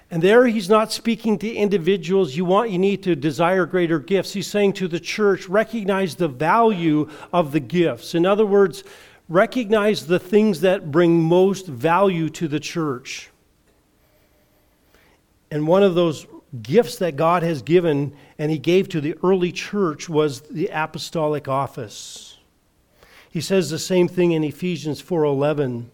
[0.10, 4.34] And there he's not speaking to individuals, you want you need to desire greater gifts.
[4.34, 8.15] He's saying to the church, recognize the value of the gifts.
[8.15, 8.84] In other words,
[9.28, 13.30] recognize the things that bring most value to the church.
[15.52, 16.26] And one of those
[16.62, 21.50] gifts that God has given and he gave to the early church was the apostolic
[21.50, 22.38] office.
[23.30, 25.89] He says the same thing in Ephesians 4:11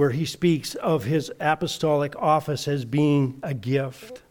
[0.00, 4.22] where he speaks of his apostolic office as being a gift.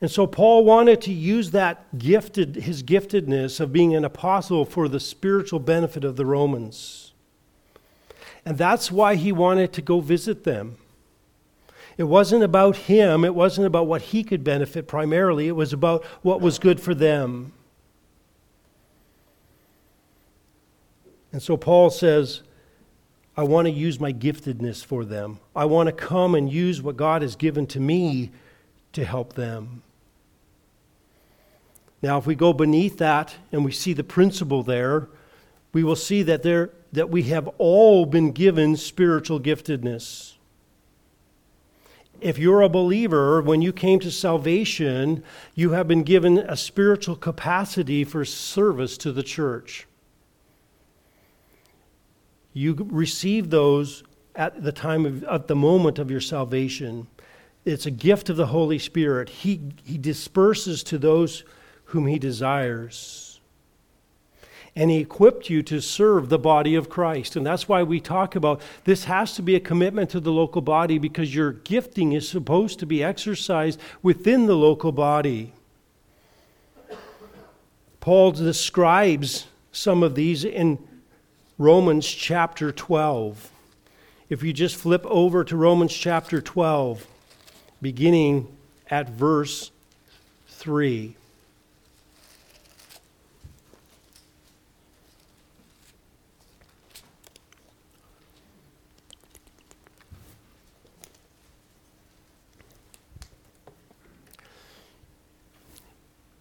[0.00, 4.86] And so Paul wanted to use that gifted, his giftedness of being an apostle for
[4.86, 7.12] the spiritual benefit of the Romans.
[8.46, 10.76] And that's why he wanted to go visit them.
[11.98, 16.04] It wasn't about him, it wasn't about what he could benefit primarily, it was about
[16.22, 17.52] what was good for them.
[21.32, 22.42] And so Paul says,
[23.36, 25.40] I want to use my giftedness for them.
[25.56, 28.30] I want to come and use what God has given to me
[28.92, 29.82] to help them.
[32.02, 35.08] Now, if we go beneath that and we see the principle there,
[35.72, 40.34] we will see that, there, that we have all been given spiritual giftedness.
[42.20, 47.16] If you're a believer, when you came to salvation, you have been given a spiritual
[47.16, 49.86] capacity for service to the church.
[52.52, 54.02] You receive those
[54.34, 57.06] at the time of at the moment of your salvation.
[57.64, 59.28] It's a gift of the Holy Spirit.
[59.28, 61.44] He, he disperses to those
[61.86, 63.40] whom he desires.
[64.74, 67.36] And he equipped you to serve the body of Christ.
[67.36, 70.62] And that's why we talk about this has to be a commitment to the local
[70.62, 75.52] body because your gifting is supposed to be exercised within the local body.
[78.00, 80.78] Paul describes some of these in
[81.62, 83.52] Romans chapter 12.
[84.28, 87.06] If you just flip over to Romans chapter 12,
[87.80, 88.48] beginning
[88.90, 89.70] at verse
[90.48, 91.14] 3.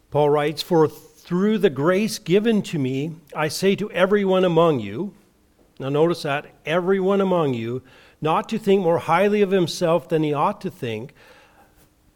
[0.09, 0.89] Paul writes, For
[1.31, 5.13] through the grace given to me, I say to everyone among you,
[5.79, 7.83] now notice that, everyone among you,
[8.19, 11.13] not to think more highly of himself than he ought to think,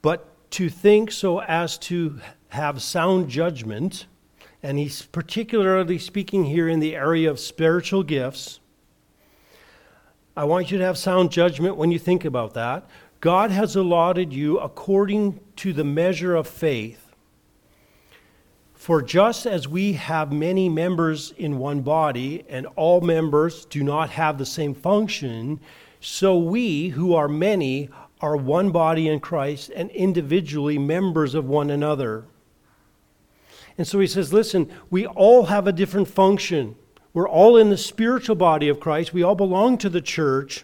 [0.02, 4.06] but to think so as to have sound judgment,
[4.62, 8.60] and he's particularly speaking here in the area of spiritual gifts.
[10.36, 12.86] I want you to have sound judgment when you think about that.
[13.22, 17.05] God has allotted you according to the measure of faith.
[18.86, 24.12] For just as we have many members in one body, and all members do not
[24.12, 25.60] have the same function,
[26.02, 27.90] so we, who are many,
[28.22, 32.26] are one body in Christ and individually members of one another.
[33.76, 36.76] And so he says, listen, we all have a different function.
[37.12, 39.16] We're all in the spiritual body of Christ.
[39.16, 40.64] We all belong to the church.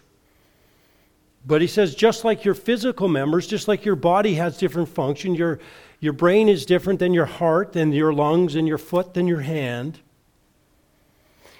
[1.44, 5.34] But he says, just like your physical members, just like your body has different function,
[5.34, 5.58] your,
[6.02, 9.42] your brain is different than your heart, than your lungs, and your foot than your
[9.42, 10.00] hand.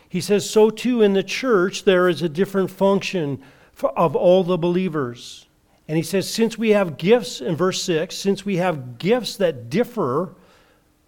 [0.08, 3.40] He says, so too in the church, there is a different function
[3.80, 5.46] of all the believers.
[5.86, 9.70] And he says, since we have gifts, in verse 6, since we have gifts that
[9.70, 10.34] differ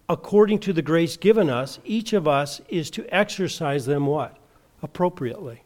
[0.07, 4.37] according to the grace given us, each of us is to exercise them what?
[4.81, 5.63] Appropriately.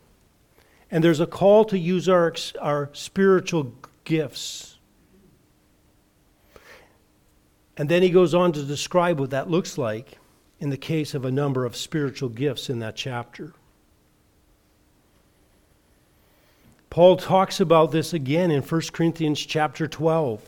[0.89, 3.73] And there's a call to use our, our spiritual
[4.05, 4.78] gifts.
[7.79, 10.17] And then he goes on to describe what that looks like
[10.59, 13.53] in the case of a number of spiritual gifts in that chapter.
[16.89, 20.41] Paul talks about this again in 1 Corinthians chapter 12.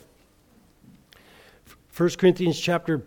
[1.95, 3.01] 1 Corinthians chapter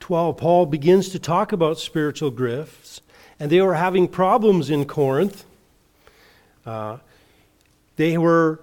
[0.00, 3.00] 12, Paul begins to talk about spiritual gifts,
[3.40, 5.46] and they were having problems in Corinth.
[6.66, 6.98] Uh,
[7.96, 8.60] they were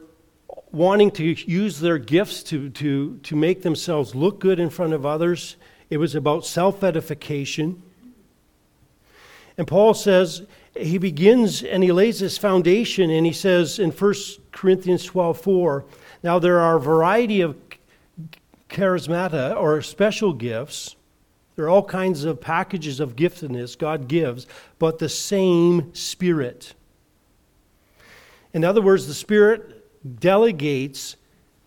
[0.76, 5.06] wanting to use their gifts to, to, to make themselves look good in front of
[5.06, 5.56] others.
[5.90, 7.82] It was about self edification.
[9.58, 10.44] And Paul says,
[10.76, 14.14] he begins and he lays this foundation and he says in 1
[14.52, 15.86] Corinthians 12 4,
[16.24, 17.56] now there are a variety of
[18.70, 20.98] charismata or special gifts.
[21.56, 24.46] There are all kinds of packages of giftedness God gives,
[24.78, 26.74] but the same Spirit.
[28.54, 29.75] In other words, the Spirit
[30.20, 31.16] delegates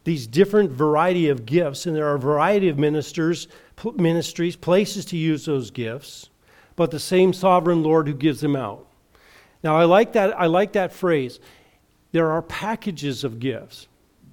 [0.05, 3.49] these different variety of gifts, and there are a variety of ministers,
[3.97, 6.31] ministries, places to use those gifts,
[6.77, 8.87] but the same sovereign Lord who gives them out.
[9.63, 11.41] Now, I like that, I like that phrase.
[12.13, 13.89] There are packages of gifts.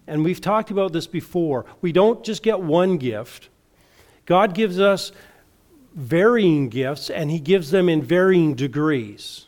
[0.08, 1.66] And we've talked about this before.
[1.82, 3.49] We don't just get one gift.
[4.26, 5.12] God gives us
[5.93, 9.45] varying gifts, and He gives them in varying degrees.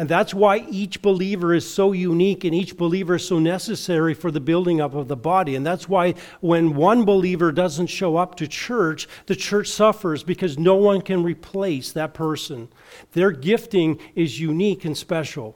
[0.00, 4.30] And that's why each believer is so unique and each believer is so necessary for
[4.30, 5.54] the building up of the body.
[5.54, 10.58] And that's why when one believer doesn't show up to church, the church suffers because
[10.58, 12.70] no one can replace that person.
[13.12, 15.54] Their gifting is unique and special.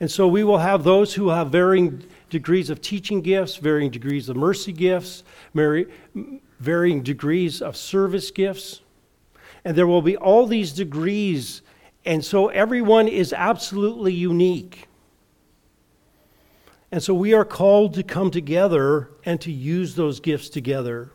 [0.00, 4.30] And so we will have those who have varying degrees of teaching gifts, varying degrees
[4.30, 8.80] of mercy gifts, varying degrees of service gifts.
[9.62, 11.60] And there will be all these degrees
[12.06, 14.88] and so everyone is absolutely unique.
[16.92, 21.10] And so we are called to come together and to use those gifts together.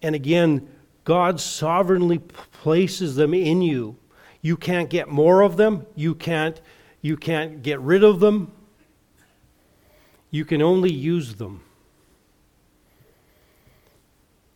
[0.00, 0.68] And again,
[1.02, 3.96] God sovereignly places them in you.
[4.40, 5.86] You can't get more of them.
[5.96, 6.60] You can't,
[7.02, 8.52] you can't get rid of them.
[10.30, 11.62] You can only use them.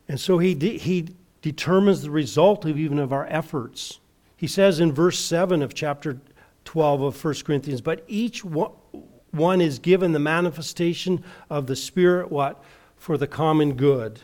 [0.07, 1.09] And so he, he
[1.41, 3.99] determines the result of even of our efforts.
[4.35, 6.19] He says in verse 7 of chapter
[6.65, 12.63] 12 of 1 Corinthians, but each one is given the manifestation of the Spirit, what?
[12.97, 14.21] For the common good.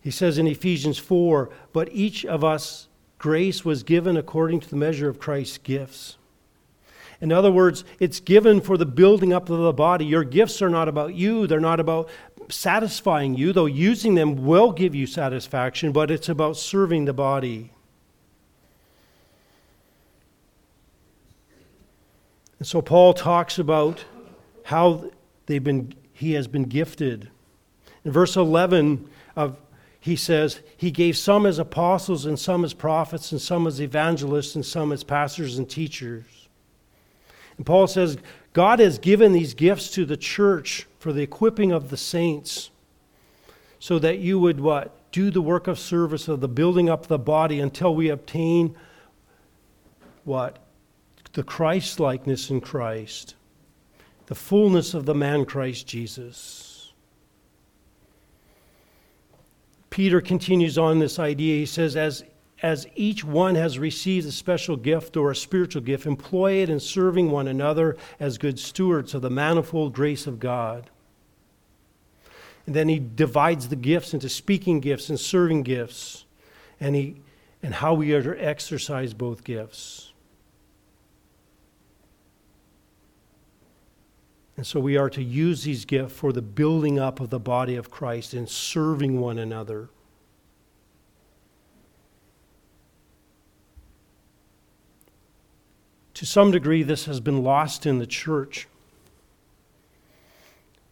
[0.00, 4.76] He says in Ephesians 4, but each of us grace was given according to the
[4.76, 6.16] measure of Christ's gifts.
[7.22, 10.04] In other words, it's given for the building up of the body.
[10.04, 12.10] Your gifts are not about you, they're not about
[12.48, 17.70] satisfying you, though using them will give you satisfaction, but it's about serving the body.
[22.58, 24.04] And so Paul talks about
[24.64, 25.10] how
[25.46, 27.30] they've been, he has been gifted.
[28.04, 29.56] In verse 11 of
[30.00, 34.56] he says, He gave some as apostles, and some as prophets, and some as evangelists,
[34.56, 36.41] and some as pastors and teachers.
[37.62, 38.18] And Paul says,
[38.54, 42.72] God has given these gifts to the church for the equipping of the saints
[43.78, 45.12] so that you would what?
[45.12, 48.74] Do the work of service of the building up the body until we obtain
[50.24, 50.58] what?
[51.34, 53.36] The Christ likeness in Christ,
[54.26, 56.92] the fullness of the man Christ Jesus.
[59.88, 61.58] Peter continues on this idea.
[61.58, 62.24] He says, as
[62.62, 66.78] as each one has received a special gift or a spiritual gift, employ it in
[66.78, 70.88] serving one another as good stewards of the manifold grace of God.
[72.64, 76.24] And then he divides the gifts into speaking gifts and serving gifts,
[76.78, 77.16] and, he,
[77.64, 80.12] and how we are to exercise both gifts.
[84.56, 87.74] And so we are to use these gifts for the building up of the body
[87.74, 89.88] of Christ and serving one another.
[96.14, 98.68] To some degree, this has been lost in the church.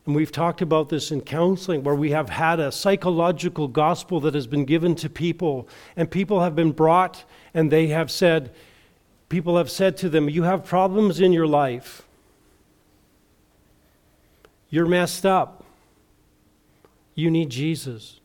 [0.06, 4.34] And we've talked about this in counseling, where we have had a psychological gospel that
[4.34, 8.50] has been given to people, and people have been brought and they have said,
[9.30, 12.02] people have said to them, You have problems in your life.
[14.68, 15.64] You're messed up.
[17.14, 18.19] You need Jesus.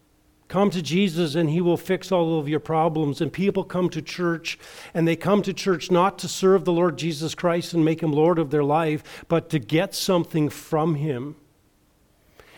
[0.47, 3.19] Come to Jesus and he will fix all of your problems.
[3.19, 4.59] And people come to church
[4.93, 8.13] and they come to church not to serve the Lord Jesus Christ and make him
[8.13, 11.35] Lord of their life, but to get something from him.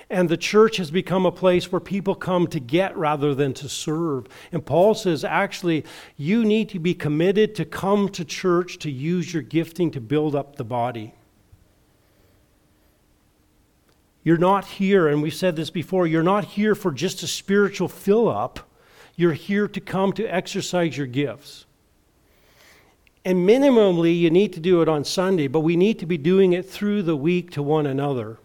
[0.09, 3.67] And the church has become a place where people come to get rather than to
[3.67, 4.27] serve.
[4.53, 5.83] And Paul says, actually,
[6.15, 10.33] you need to be committed to come to church to use your gifting to build
[10.33, 11.13] up the body.
[14.27, 17.87] You're not here, and we've said this before, you're not here for just a spiritual
[17.87, 18.59] fill up.
[19.15, 21.65] You're here to come to exercise your gifts.
[23.23, 26.51] And minimally, you need to do it on Sunday, but we need to be doing
[26.51, 28.37] it through the week to one another.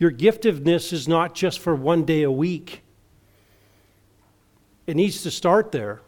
[0.00, 2.82] Your giftedness is not just for one day a week,
[4.88, 6.00] it needs to start there.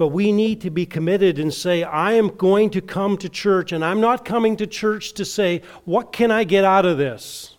[0.00, 3.70] But we need to be committed and say, I am going to come to church,
[3.70, 7.58] and I'm not coming to church to say, What can I get out of this?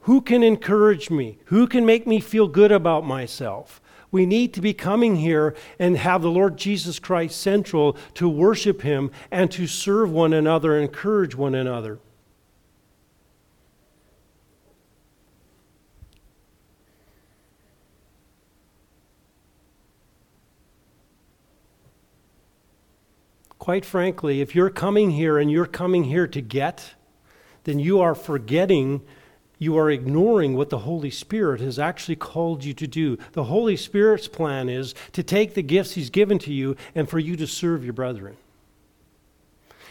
[0.00, 1.38] Who can encourage me?
[1.46, 3.80] Who can make me feel good about myself?
[4.10, 8.82] We need to be coming here and have the Lord Jesus Christ central to worship
[8.82, 11.98] Him and to serve one another encourage one another.
[23.62, 26.94] Quite frankly, if you're coming here and you're coming here to get,
[27.62, 29.00] then you are forgetting,
[29.56, 33.16] you are ignoring what the Holy Spirit has actually called you to do.
[33.34, 37.20] The Holy Spirit's plan is to take the gifts He's given to you and for
[37.20, 38.36] you to serve your brethren.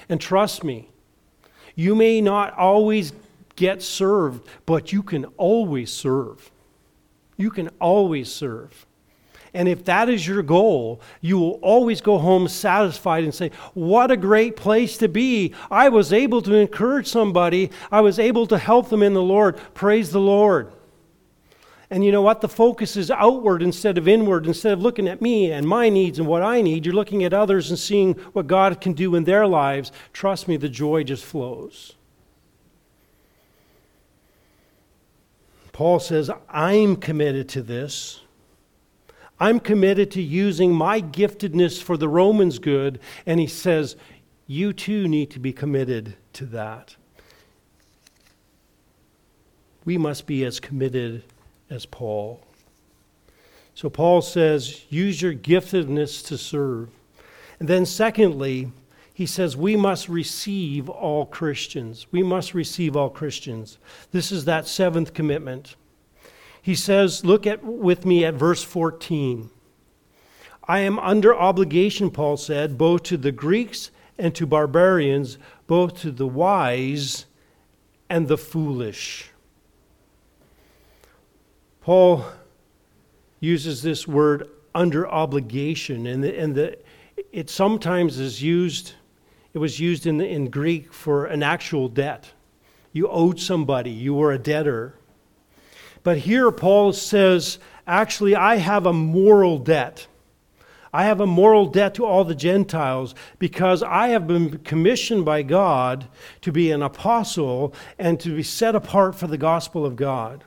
[0.10, 0.90] And trust me,
[1.74, 3.14] you may not always
[3.56, 6.52] get served, but you can always serve.
[7.38, 8.86] You can always serve.
[9.54, 14.10] And if that is your goal, you will always go home satisfied and say, What
[14.10, 15.54] a great place to be.
[15.70, 19.60] I was able to encourage somebody, I was able to help them in the Lord.
[19.74, 20.72] Praise the Lord.
[21.90, 22.40] And you know what?
[22.40, 24.48] The focus is outward instead of inward.
[24.48, 27.34] Instead of looking at me and my needs and what I need, you're looking at
[27.34, 29.92] others and seeing what God can do in their lives.
[30.14, 31.96] Trust me, the joy just flows.
[35.74, 38.22] Paul says, I'm committed to this.
[39.42, 43.00] I'm committed to using my giftedness for the Romans' good.
[43.26, 43.96] And he says,
[44.46, 46.96] You too need to be committed to that.
[49.84, 51.24] We must be as committed
[51.72, 52.46] as Paul.
[53.74, 56.90] So Paul says, Use your giftedness to serve.
[57.60, 58.72] And then, secondly,
[59.12, 62.06] he says we must receive all Christians.
[62.12, 63.80] We must receive all Christians.
[64.12, 65.76] This is that seventh commitment.
[66.62, 69.50] He says, look at with me at verse 14.
[70.68, 76.12] I am under obligation, Paul said, both to the Greeks and to barbarians, both to
[76.12, 77.26] the wise
[78.10, 79.32] and the foolish.
[81.82, 82.26] Paul
[83.40, 86.78] uses this word under obligation, and, the, and the,
[87.32, 88.94] it sometimes is used,
[89.54, 92.32] it was used in, the, in Greek for an actual debt.
[92.94, 94.96] You owed somebody, you were a debtor.
[96.04, 100.08] But here Paul says, actually, I have a moral debt.
[100.94, 105.42] I have a moral debt to all the Gentiles because I have been commissioned by
[105.44, 106.08] God
[106.42, 110.44] to be an apostle and to be set apart for the gospel of God.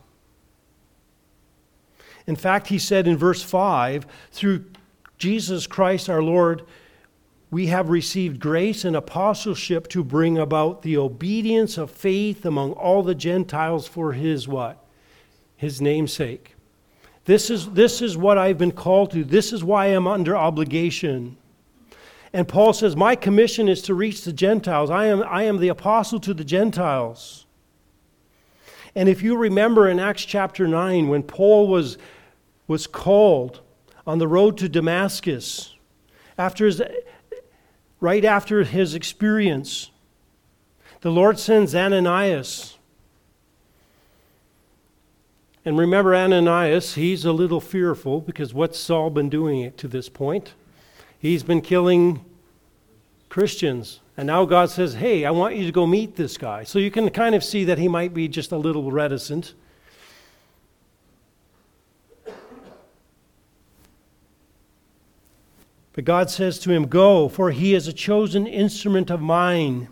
[2.26, 4.64] In fact, he said in verse 5 through
[5.16, 6.62] Jesus Christ our Lord,
[7.50, 13.02] we have received grace and apostleship to bring about the obedience of faith among all
[13.02, 14.83] the Gentiles for his what?
[15.64, 16.54] His namesake.
[17.24, 19.24] This is, this is what I've been called to.
[19.24, 21.36] This is why I'm under obligation.
[22.32, 24.90] And Paul says, My commission is to reach the Gentiles.
[24.90, 27.46] I am, I am the apostle to the Gentiles.
[28.94, 31.98] And if you remember in Acts chapter 9, when Paul was,
[32.68, 33.60] was called
[34.06, 35.74] on the road to Damascus,
[36.36, 36.82] after his,
[38.00, 39.90] right after his experience,
[41.00, 42.73] the Lord sends Ananias.
[45.64, 50.52] And remember, Ananias, he's a little fearful because what's Saul been doing to this point?
[51.18, 52.22] He's been killing
[53.30, 54.00] Christians.
[54.16, 56.64] And now God says, Hey, I want you to go meet this guy.
[56.64, 59.54] So you can kind of see that he might be just a little reticent.
[65.94, 69.88] But God says to him, Go, for he is a chosen instrument of mine.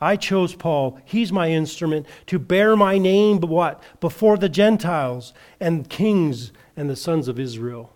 [0.00, 0.98] I chose Paul.
[1.04, 3.82] He's my instrument to bear my name, but what?
[4.00, 7.92] Before the Gentiles and kings and the sons of Israel.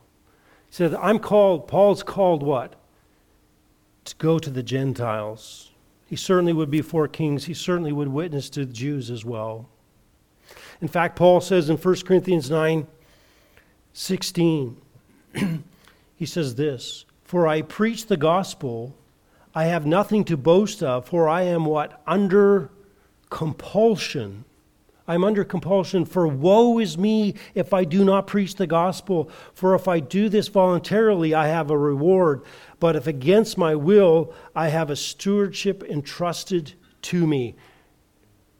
[0.68, 2.76] He said, I'm called, Paul's called what?
[4.04, 5.70] to go to the Gentiles.
[6.06, 7.44] He certainly would be for kings.
[7.44, 9.68] He certainly would witness to the Jews as well.
[10.80, 12.86] In fact, Paul says in 1 Corinthians 9
[13.94, 14.76] 16,
[16.16, 18.94] he says this For I preach the gospel,
[19.54, 22.02] I have nothing to boast of, for I am what?
[22.06, 22.70] Under
[23.30, 24.44] compulsion
[25.06, 29.30] I'm under compulsion, for woe is me if I do not preach the gospel.
[29.52, 32.42] For if I do this voluntarily, I have a reward.
[32.78, 37.56] But if against my will, I have a stewardship entrusted to me.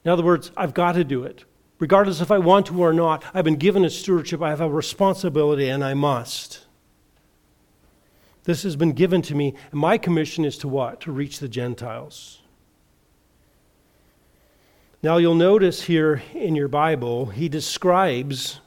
[0.04, 1.44] In other words, I've got to do it.
[1.78, 4.68] Regardless if I want to or not, I've been given a stewardship, I have a
[4.68, 6.61] responsibility, and I must.
[8.44, 11.00] This has been given to me, and my commission is to what?
[11.02, 12.42] To reach the Gentiles.
[15.02, 18.60] Now, you'll notice here in your Bible, he describes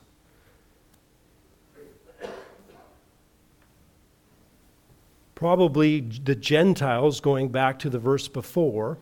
[5.34, 8.97] probably the Gentiles going back to the verse before.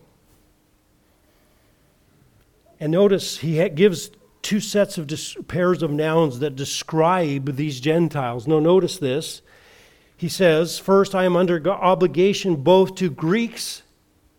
[2.80, 4.10] And notice he gives
[4.42, 8.46] two sets of dis- pairs of nouns that describe these Gentiles.
[8.46, 9.42] Now, notice this.
[10.24, 13.82] He says, First, I am under obligation both to Greeks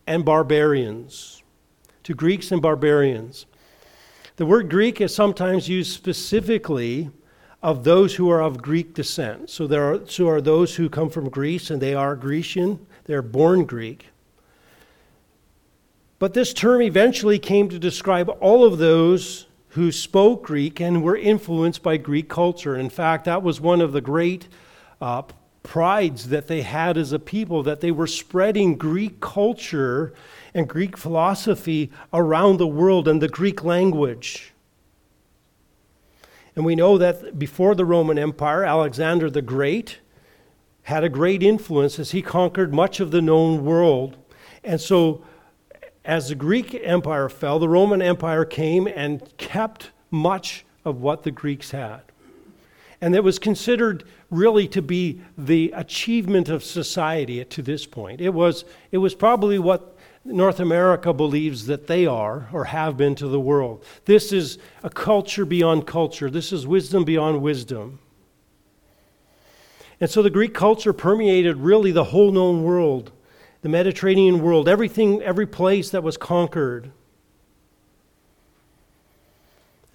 [0.08, 1.44] and barbarians
[2.02, 3.46] to Greeks and barbarians.
[4.38, 7.12] The word Greek is sometimes used specifically
[7.62, 9.52] of those who are of Greek descent.
[9.52, 13.22] So there are, so are those who come from Greece and they are Grecian, they're
[13.22, 14.08] born Greek.
[16.18, 21.16] But this term eventually came to describe all of those who spoke Greek and were
[21.16, 22.76] influenced by Greek culture.
[22.76, 24.48] In fact, that was one of the great
[25.00, 25.22] uh,
[25.66, 30.14] prides that they had as a people, that they were spreading Greek culture
[30.54, 34.54] and Greek philosophy around the world and the Greek language.
[36.56, 40.00] And we know that before the Roman Empire, Alexander the Great
[40.84, 44.16] had a great influence as he conquered much of the known world.
[44.64, 45.26] And so,
[46.06, 51.32] as the Greek Empire fell, the Roman Empire came and kept much of what the
[51.32, 52.02] Greeks had.
[53.02, 58.22] And it was considered really to be the achievement of society to this point.
[58.22, 63.14] It was, it was probably what North America believes that they are or have been
[63.16, 63.84] to the world.
[64.06, 66.30] This is a culture beyond culture.
[66.30, 68.00] This is wisdom beyond wisdom.
[70.02, 73.12] And so the Greek culture permeated really the whole known world,
[73.62, 76.92] the Mediterranean world, everything, every place that was conquered.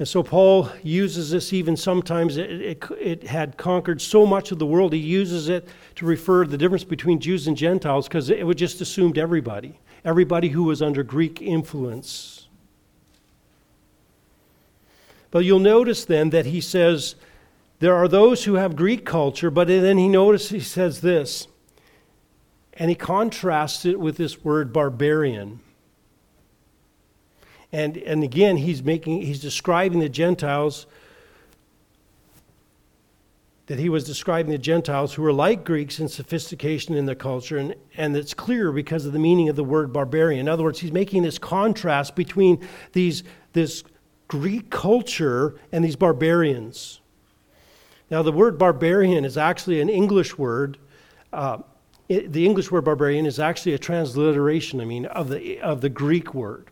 [0.00, 4.58] And so Paul uses this even sometimes, it, it, it, had conquered so much of
[4.58, 8.30] the world, he uses it to refer to the difference between Jews and Gentiles because
[8.30, 12.48] it would just assumed everybody everybody who was under Greek influence.
[15.30, 17.14] But you'll notice then that he says
[17.80, 21.46] there are those who have Greek culture, but then he notices he says this,
[22.72, 25.60] and he contrasts it with this word barbarian.
[27.72, 30.86] And, and again, he's making he's describing the Gentiles
[33.70, 37.56] that he was describing the Gentiles who were like Greeks in sophistication in their culture,
[37.56, 40.40] and, and it's clear because of the meaning of the word barbarian.
[40.40, 43.84] In other words, he's making this contrast between these, this
[44.26, 47.00] Greek culture and these barbarians.
[48.10, 50.76] Now, the word barbarian is actually an English word.
[51.32, 51.58] Uh,
[52.08, 55.88] it, the English word barbarian is actually a transliteration, I mean, of the, of the
[55.88, 56.69] Greek word.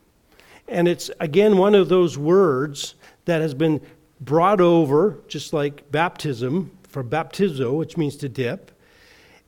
[0.69, 2.95] And it's, again, one of those words
[3.25, 3.81] that has been
[4.21, 8.71] brought over, just like baptism, for baptizo, which means to dip.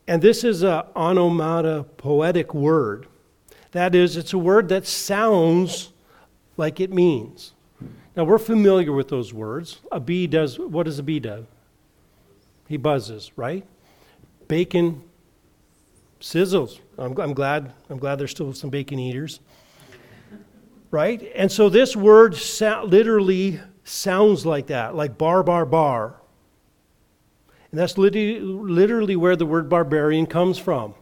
[0.06, 3.06] And this is a onomatopoetic word.
[3.72, 5.92] That is, it's a word that sounds
[6.56, 7.52] like it means.
[8.16, 9.80] Now we're familiar with those words.
[9.92, 11.46] A bee does what does a bee do?
[12.68, 13.64] He buzzes, right?
[14.48, 15.02] Bacon
[16.20, 16.80] sizzles.
[16.98, 17.72] I'm, I'm glad.
[17.88, 19.40] I'm glad there's still some bacon eaters.
[20.90, 21.30] Right?
[21.34, 26.16] And so this word sa- literally sounds like that, like bar, bar, bar.
[27.70, 30.94] And that's literally, literally where the word barbarian comes from.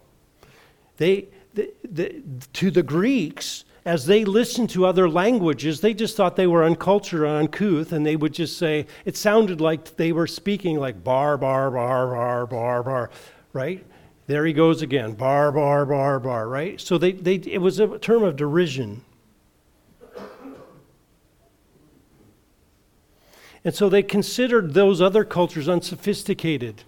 [0.99, 2.22] They, the, the,
[2.55, 7.22] to the Greeks, as they listened to other languages, they just thought they were uncultured
[7.22, 11.39] and uncouth, and they would just say, it sounded like they were speaking like bar,
[11.39, 13.11] bar, bar, bar, bar, bar,
[13.55, 13.84] right?
[14.26, 16.78] There he goes again, bar, bar, bar, bar, right?
[16.78, 19.03] So they, they, it was a term of derision.
[23.64, 26.84] And so they considered those other cultures unsophisticated.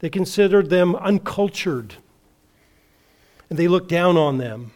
[0.00, 1.94] They considered them uncultured.
[3.48, 4.72] And they looked down on them.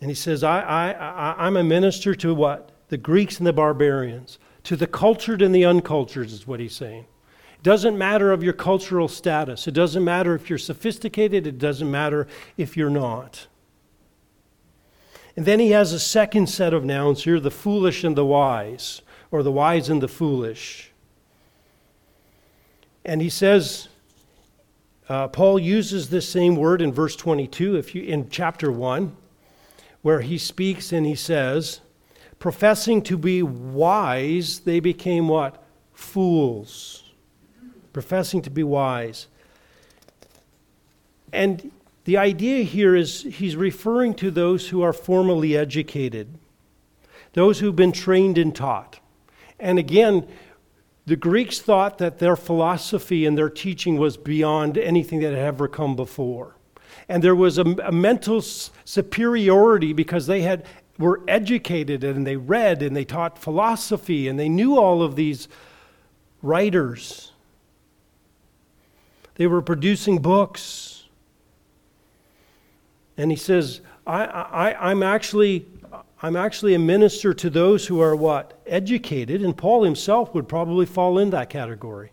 [0.00, 2.70] And he says, I, I, I, I'm a minister to what?
[2.88, 4.38] The Greeks and the barbarians.
[4.64, 7.06] To the cultured and the uncultured, is what he's saying.
[7.54, 9.66] It doesn't matter of your cultural status.
[9.66, 11.46] It doesn't matter if you're sophisticated.
[11.46, 13.46] It doesn't matter if you're not.
[15.36, 19.02] And then he has a second set of nouns here the foolish and the wise,
[19.30, 20.90] or the wise and the foolish.
[23.04, 23.88] And he says,
[25.08, 29.14] uh, Paul uses this same word in verse 22 if you, in chapter 1,
[30.02, 31.80] where he speaks and he says,
[32.38, 35.62] professing to be wise, they became what?
[35.92, 37.04] Fools.
[37.92, 39.28] Professing to be wise.
[41.32, 41.70] And
[42.06, 46.38] the idea here is he's referring to those who are formally educated,
[47.32, 49.00] those who've been trained and taught.
[49.58, 50.28] And again,
[51.04, 55.66] the Greeks thought that their philosophy and their teaching was beyond anything that had ever
[55.66, 56.54] come before.
[57.08, 60.64] And there was a, a mental superiority because they had
[60.98, 65.48] were educated and they read and they taught philosophy and they knew all of these
[66.40, 67.32] writers.
[69.34, 70.95] They were producing books.
[73.16, 75.66] And he says, I, I, I'm actually
[76.22, 78.58] I'm actually a minister to those who are what?
[78.66, 82.10] Educated, and Paul himself would probably fall in that category.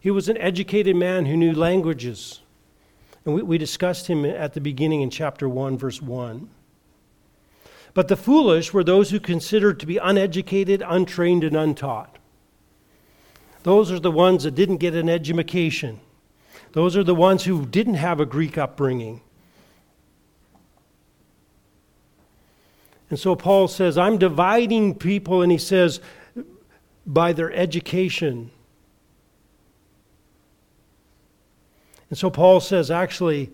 [0.00, 2.40] He was an educated man who knew languages.
[3.24, 6.48] And we, we discussed him at the beginning in chapter 1, verse 1.
[7.94, 12.18] But the foolish were those who considered to be uneducated, untrained, and untaught.
[13.64, 16.00] Those are the ones that didn't get an education.
[16.72, 19.20] Those are the ones who didn't have a Greek upbringing.
[23.12, 26.00] And so Paul says, I'm dividing people, and he says,
[27.04, 28.50] by their education.
[32.08, 33.52] And so Paul says, actually,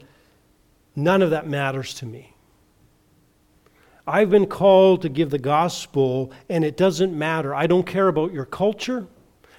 [0.94, 2.34] none of that matters to me.
[4.06, 7.52] I've been called to give the gospel, and it doesn't matter.
[7.52, 9.08] I don't care about your culture.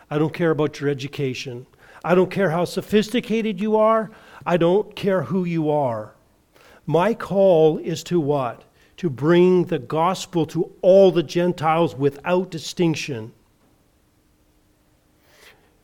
[0.10, 1.68] I don't care about your education.
[2.06, 4.12] I don't care how sophisticated you are.
[4.46, 6.16] I don't care who you are.
[6.86, 8.64] My call is to what?
[9.00, 13.32] To bring the gospel to all the Gentiles without distinction.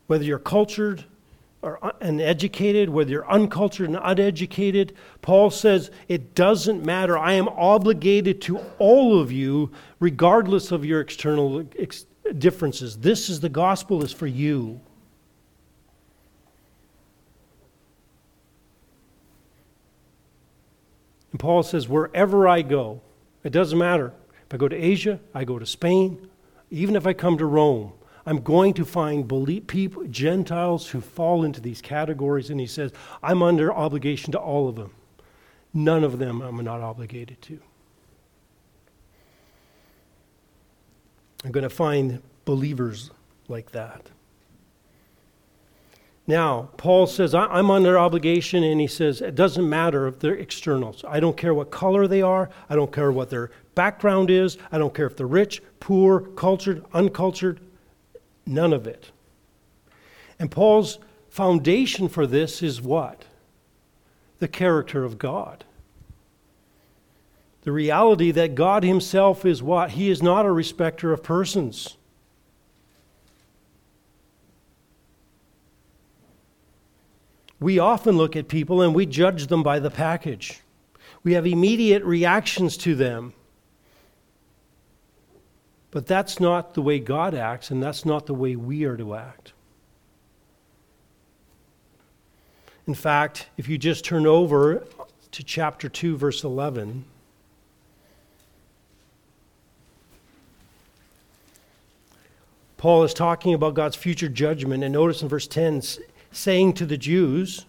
[0.08, 1.06] Whether you're cultured
[1.62, 7.18] or and educated, whether you're uncultured and uneducated, Paul says it doesn't matter.
[7.18, 12.08] I am obligated to all of you, regardless of your external ex-
[12.38, 12.98] differences.
[12.98, 14.82] This is the gospel is for you.
[21.36, 23.02] And Paul says, wherever I go,
[23.44, 24.14] it doesn't matter.
[24.48, 26.30] If I go to Asia, I go to Spain,
[26.72, 27.92] even if I come to Rome,
[28.26, 29.28] I'm going to find
[29.68, 32.50] people, Gentiles who fall into these categories.
[32.50, 34.94] And he says, I'm under obligation to all of them.
[35.74, 37.60] None of them I'm not obligated to.
[41.44, 43.12] I'm going to find believers
[43.50, 44.10] like that.
[46.28, 51.06] Now, Paul says, I'm under obligation, and he says, it doesn't matter if they're externals.
[51.08, 52.50] I don't care what color they are.
[52.68, 54.58] I don't care what their background is.
[54.72, 57.60] I don't care if they're rich, poor, cultured, uncultured.
[58.48, 59.12] None of it.
[60.40, 60.98] And Paul's
[61.30, 63.26] foundation for this is what?
[64.40, 65.64] The character of God.
[67.62, 69.92] The reality that God Himself is what?
[69.92, 71.98] He is not a respecter of persons.
[77.66, 80.62] We often look at people and we judge them by the package.
[81.24, 83.34] We have immediate reactions to them.
[85.90, 89.16] But that's not the way God acts, and that's not the way we are to
[89.16, 89.54] act.
[92.86, 94.86] In fact, if you just turn over
[95.32, 97.04] to chapter 2, verse 11,
[102.78, 104.84] Paul is talking about God's future judgment.
[104.84, 105.82] And notice in verse 10,
[106.36, 107.66] saying to the Jews,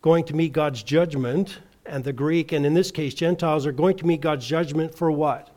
[0.00, 3.96] going to meet God's judgment, and the Greek, and in this case, Gentiles, are going
[3.96, 5.50] to meet God's judgment for what?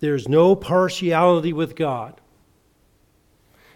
[0.00, 2.20] There's no partiality with God.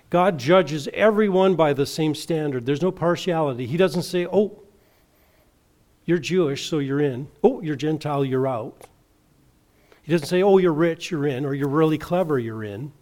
[0.08, 2.66] God judges everyone by the same standard.
[2.66, 3.66] There's no partiality.
[3.66, 4.58] He doesn't say, oh,
[6.04, 7.28] you're Jewish, so you're in.
[7.44, 8.86] Oh, you're Gentile, you're out.
[10.02, 12.92] He doesn't say, oh, you're rich, you're in, or you're really clever, you're in.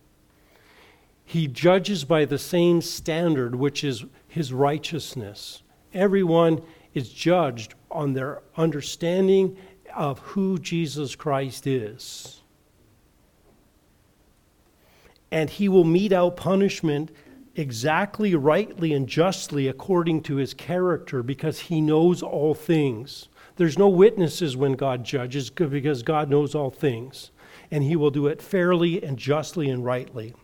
[1.29, 5.62] He judges by the same standard, which is his righteousness.
[5.93, 6.62] Everyone
[6.95, 9.59] is judged on their understanding
[9.95, 12.41] of who Jesus Christ is.
[15.31, 17.11] And he will mete out punishment
[17.55, 23.29] exactly, rightly, and justly according to his character because he knows all things.
[23.57, 27.33] There's no witnesses when God judges because God knows all things,
[27.70, 30.35] and he will do it fairly and justly and rightly.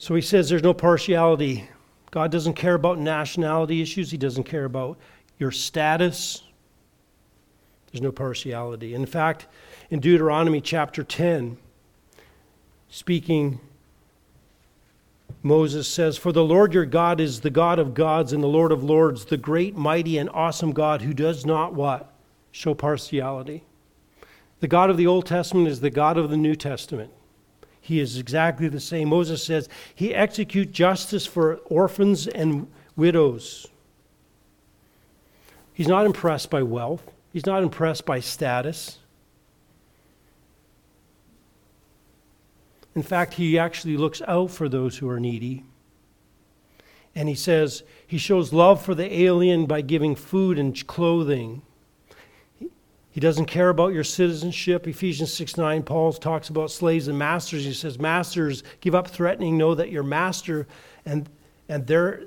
[0.00, 1.68] So he says there's no partiality.
[2.10, 4.98] God doesn't care about nationality issues, he doesn't care about
[5.38, 6.42] your status.
[7.92, 8.94] There's no partiality.
[8.94, 9.46] In fact,
[9.90, 11.58] in Deuteronomy chapter 10,
[12.88, 13.60] speaking
[15.42, 18.72] Moses says, For the Lord your God is the God of gods and the Lord
[18.72, 22.10] of lords, the great, mighty, and awesome God who does not what?
[22.52, 23.64] Show partiality.
[24.60, 27.12] The God of the Old Testament is the God of the New Testament.
[27.90, 29.08] He is exactly the same.
[29.08, 33.66] Moses says, He executes justice for orphans and widows.
[35.74, 38.98] He's not impressed by wealth, he's not impressed by status.
[42.94, 45.64] In fact, he actually looks out for those who are needy.
[47.16, 51.62] And he says he shows love for the alien by giving food and clothing.
[53.12, 54.86] He doesn't care about your citizenship.
[54.86, 57.64] Ephesians 6 9, Paul talks about slaves and masters.
[57.64, 60.68] He says, Masters, give up threatening, know that your master
[61.04, 61.28] and,
[61.68, 62.22] and their,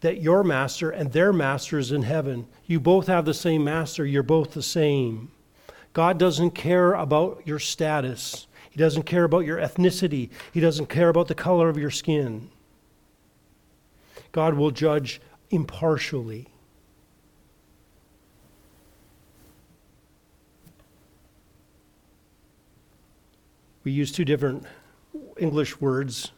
[0.00, 2.46] that your master and their master is in heaven.
[2.66, 5.30] You both have the same master, you're both the same.
[5.92, 8.46] God doesn't care about your status.
[8.70, 10.30] He doesn't care about your ethnicity.
[10.50, 12.48] He doesn't care about the color of your skin.
[14.32, 15.20] God will judge
[15.50, 16.48] impartially.
[23.84, 24.64] We use two different
[25.36, 26.32] English words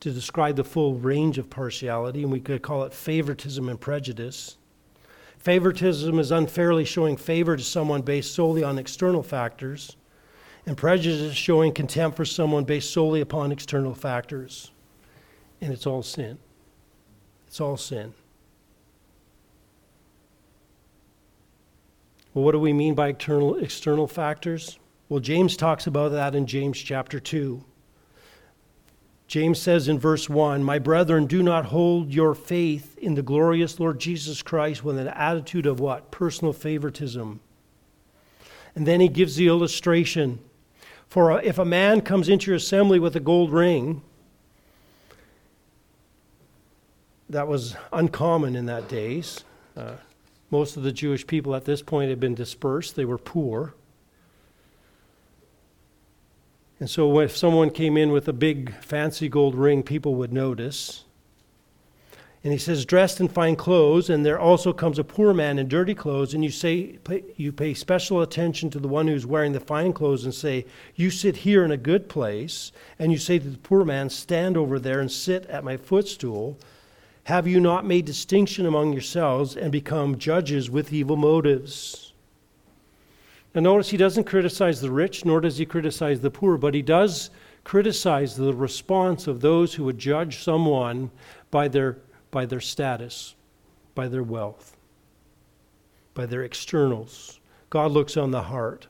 [0.00, 4.58] to describe the full range of partiality, and we could call it favoritism and prejudice.
[5.38, 9.96] Favoritism is unfairly showing favor to someone based solely on external factors
[10.66, 14.70] and prejudice is showing contempt for someone based solely upon external factors.
[15.60, 16.38] And it's all sin.
[17.46, 18.14] It's all sin.
[22.32, 24.78] Well, what do we mean by external, external factors?
[25.12, 27.62] Well, James talks about that in James chapter 2.
[29.26, 33.78] James says in verse 1 My brethren, do not hold your faith in the glorious
[33.78, 36.10] Lord Jesus Christ with an attitude of what?
[36.10, 37.40] Personal favoritism.
[38.74, 40.38] And then he gives the illustration
[41.10, 44.00] for if a man comes into your assembly with a gold ring,
[47.28, 49.44] that was uncommon in that days.
[49.76, 49.96] Uh,
[50.50, 53.74] most of the Jewish people at this point had been dispersed, they were poor.
[56.82, 61.04] And so if someone came in with a big fancy gold ring, people would notice.
[62.42, 65.68] And he says, dressed in fine clothes, and there also comes a poor man in
[65.68, 66.98] dirty clothes, and you say
[67.36, 70.66] you pay special attention to the one who's wearing the fine clothes and say,
[70.96, 74.56] You sit here in a good place, and you say to the poor man, Stand
[74.56, 76.58] over there and sit at my footstool.
[77.26, 82.11] Have you not made distinction among yourselves and become judges with evil motives?
[83.54, 86.82] Now notice he doesn't criticize the rich, nor does he criticize the poor, but he
[86.82, 87.30] does
[87.64, 91.10] criticize the response of those who would judge someone
[91.50, 91.98] by their
[92.32, 93.36] by their status,
[93.94, 94.76] by their wealth,
[96.14, 97.38] by their externals.
[97.70, 98.88] God looks on the heart.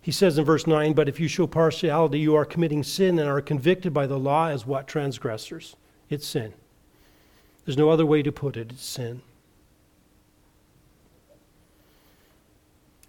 [0.00, 3.28] He says in verse 9, But if you show partiality, you are committing sin and
[3.28, 4.88] are convicted by the law as what?
[4.88, 5.76] Transgressors.
[6.08, 6.54] It's sin.
[7.64, 8.72] There's no other way to put it.
[8.72, 9.20] It's sin.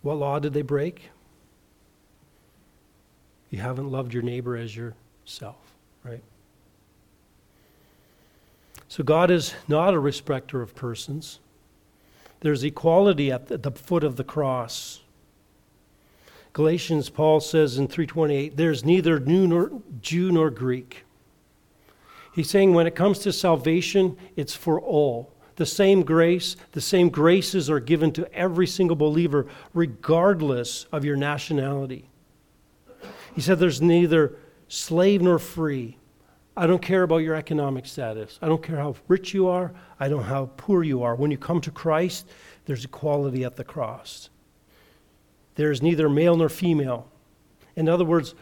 [0.02, 1.10] What law did they break?
[3.50, 5.74] You haven't loved your neighbor as yourself,
[6.04, 6.24] right?
[8.88, 11.39] So God is not a respecter of persons.
[12.41, 15.02] There's equality at the foot of the cross.
[16.54, 19.72] Galatians Paul says in 328 there's neither nor
[20.02, 21.06] Jew nor Greek.
[22.34, 25.32] He's saying when it comes to salvation, it's for all.
[25.60, 31.18] The same grace, the same graces are given to every single believer, regardless of your
[31.18, 32.10] nationality.
[33.36, 34.38] He said there's neither
[34.70, 35.97] slave nor free,
[36.60, 38.38] I don't care about your economic status.
[38.41, 39.74] I don't care how rich you are.
[39.97, 41.16] I don't how poor you are.
[41.16, 42.28] When you come to Christ,
[42.66, 44.30] there's equality at the cross.
[45.55, 47.10] There's neither male nor female.
[47.78, 48.36] In other words,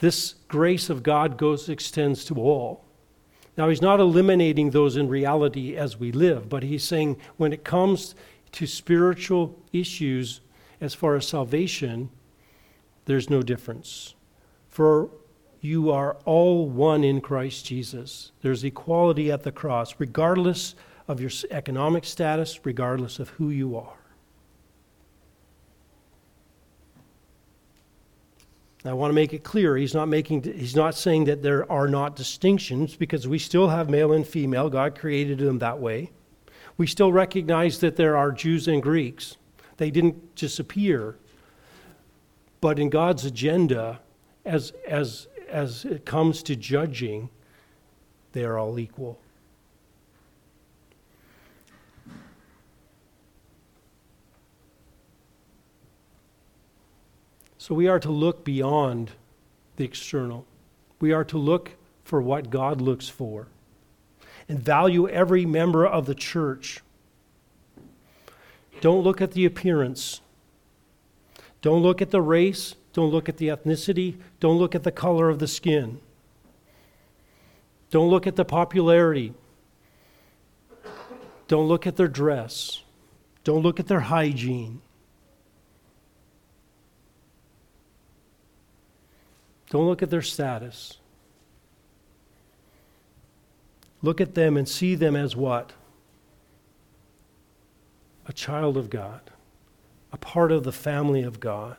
[0.00, 2.84] this grace of God goes extends to all.
[3.56, 7.64] Now he's not eliminating those in reality as we live, but he's saying when it
[7.64, 8.14] comes
[8.52, 10.40] to spiritual issues
[10.80, 12.10] as far as salvation,
[13.04, 14.14] there's no difference.
[14.68, 15.10] For
[15.60, 18.32] you are all one in Christ Jesus.
[18.42, 20.74] There's equality at the cross, regardless
[21.06, 24.01] of your economic status, regardless of who you are.
[28.84, 31.86] I want to make it clear he's not making he's not saying that there are
[31.86, 34.68] not distinctions because we still have male and female.
[34.68, 36.10] God created them that way.
[36.76, 39.36] We still recognize that there are Jews and Greeks.
[39.76, 41.16] They didn't disappear.
[42.60, 44.00] But in God's agenda
[44.44, 47.28] as as as it comes to judging,
[48.32, 49.21] they are all equal.
[57.72, 59.12] So we are to look beyond
[59.76, 60.44] the external.
[61.00, 61.70] We are to look
[62.04, 63.46] for what God looks for
[64.46, 66.80] and value every member of the church.
[68.82, 70.20] Don't look at the appearance.
[71.62, 72.74] Don't look at the race.
[72.92, 74.18] Don't look at the ethnicity.
[74.38, 75.98] Don't look at the color of the skin.
[77.90, 79.32] Don't look at the popularity.
[81.48, 82.82] Don't look at their dress.
[83.44, 84.82] Don't look at their hygiene.
[89.72, 90.98] Don't look at their status.
[94.02, 95.72] Look at them and see them as what?
[98.26, 99.22] A child of God,
[100.12, 101.78] a part of the family of God.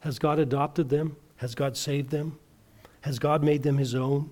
[0.00, 1.16] Has God adopted them?
[1.36, 2.38] Has God saved them?
[3.00, 4.28] Has God made them his own?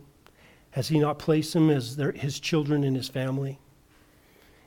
[0.72, 3.58] Has he not placed them as their, his children in his family?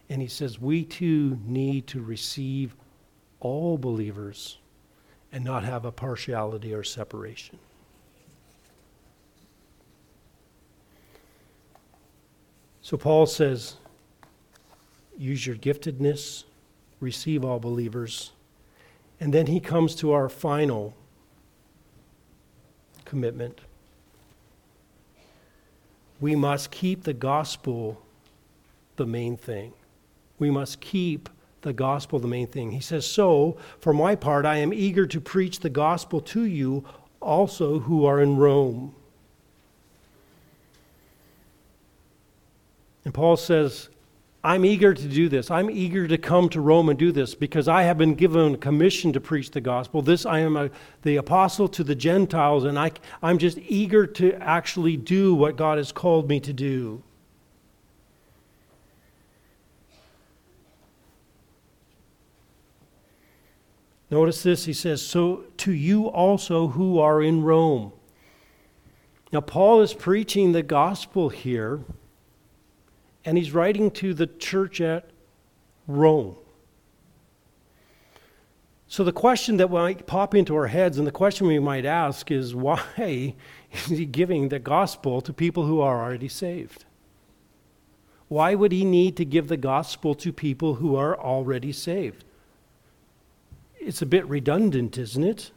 [0.09, 2.75] And he says, we too need to receive
[3.39, 4.57] all believers
[5.31, 7.57] and not have a partiality or separation.
[12.81, 13.77] So Paul says,
[15.17, 16.43] use your giftedness,
[16.99, 18.31] receive all believers,
[19.19, 20.93] and then he comes to our final
[23.05, 23.61] commitment.
[26.19, 28.01] We must keep the gospel
[28.97, 29.73] the main thing.
[30.39, 31.29] We must keep
[31.61, 32.71] the gospel the main thing.
[32.71, 36.83] He says, So, for my part, I am eager to preach the gospel to you
[37.21, 38.93] also who are in Rome.
[43.05, 43.89] And Paul says,
[44.45, 45.49] I'm eager to do this.
[45.49, 48.57] I'm eager to come to Rome and do this because I have been given a
[48.57, 50.01] commission to preach the gospel.
[50.01, 50.69] This, I am a,
[51.03, 55.77] the apostle to the Gentiles, and I, I'm just eager to actually do what God
[55.77, 57.01] has called me to do.
[64.13, 67.93] Notice this, he says, So to you also who are in Rome.
[69.31, 71.81] Now, Paul is preaching the gospel here
[73.25, 75.09] and he's writing to the church at
[75.87, 76.35] Rome.
[78.87, 82.29] So, the question that might pop into our heads, and the question we might ask
[82.29, 83.33] is why
[83.71, 86.85] is he giving the gospel to people who are already saved?
[88.27, 92.25] Why would he need to give the gospel to people who are already saved?
[93.85, 95.51] It's a bit redundant, isn't it?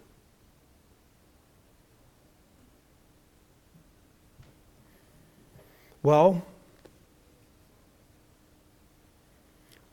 [6.03, 6.45] Well,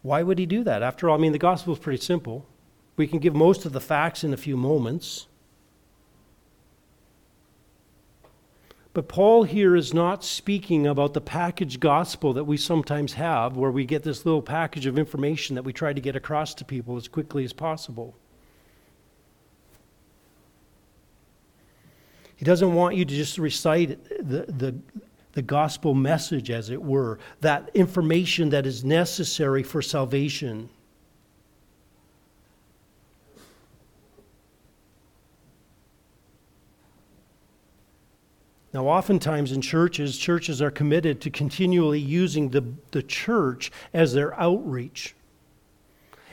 [0.04, 0.84] Why would he do that?
[0.84, 2.46] After all, I mean, the gospel is pretty simple.
[2.98, 5.28] We can give most of the facts in a few moments.
[8.94, 13.72] But Paul here is not speaking about the package gospel that we sometimes have, where
[13.72, 16.98] we get this little package of information that we try to get across to people
[16.98, 18.14] as quickly as possible.
[22.44, 24.76] He doesn't want you to just recite the, the,
[25.32, 30.68] the gospel message, as it were, that information that is necessary for salvation.
[38.74, 44.38] Now, oftentimes in churches, churches are committed to continually using the, the church as their
[44.38, 45.16] outreach.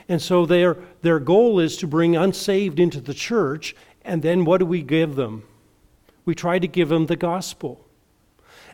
[0.09, 4.57] And so their, their goal is to bring unsaved into the church, and then what
[4.57, 5.43] do we give them?
[6.25, 7.85] We try to give them the gospel.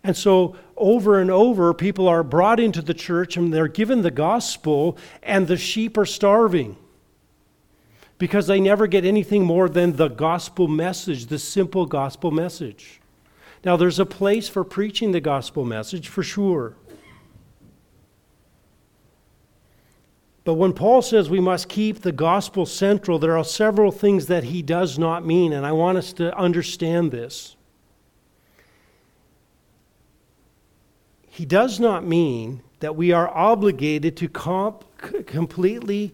[0.04, 4.12] And so, over and over, people are brought into the church and they're given the
[4.12, 6.78] gospel, and the sheep are starving.
[8.20, 13.00] because they never get anything more than the gospel message, the simple gospel message.
[13.64, 16.76] Now, there's a place for preaching the gospel message for sure.
[20.48, 24.46] But when Paul says we must keep the gospel central, there are several things that
[24.46, 27.58] he does not mean, and I want us to understand this.
[31.28, 34.86] He does not mean that we are obligated to comp-
[35.26, 36.14] completely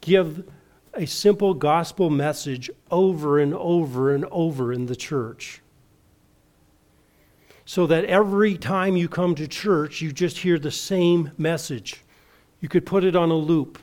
[0.00, 0.50] give
[0.92, 5.62] a simple gospel message over and over and over in the church.
[7.64, 12.02] So that every time you come to church, you just hear the same message.
[12.62, 13.78] You could put it on a loop.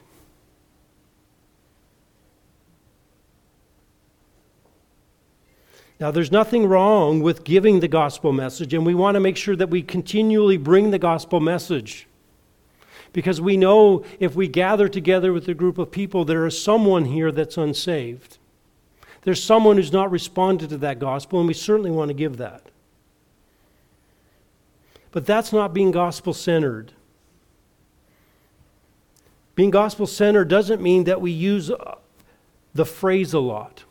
[5.99, 9.57] Now, there's nothing wrong with giving the gospel message, and we want to make sure
[9.57, 12.07] that we continually bring the gospel message.
[13.11, 17.03] Because we know if we gather together with a group of people, there is someone
[17.03, 18.37] here that's unsaved.
[19.23, 22.71] There's someone who's not responded to that gospel, and we certainly want to give that.
[25.11, 26.93] But that's not being gospel centered.
[29.59, 31.95] Being gospel centered doesn't mean that we use uh,
[32.73, 33.83] the phrase a lot,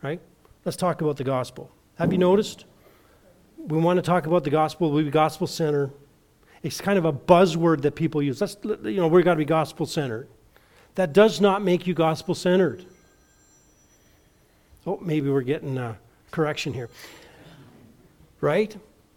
[0.00, 0.20] right?
[0.64, 1.72] Let's talk about the gospel.
[1.96, 2.66] Have you noticed?
[3.58, 5.90] We want to talk about the gospel, we be gospel centered.
[6.62, 8.40] It's kind of a buzzword that people use.
[8.40, 10.28] Let's, you know, we've got to be gospel centered.
[10.94, 12.86] That does not make you gospel centered.
[14.86, 15.98] Oh, maybe we're getting a
[16.30, 16.90] correction here.
[18.40, 18.76] Right?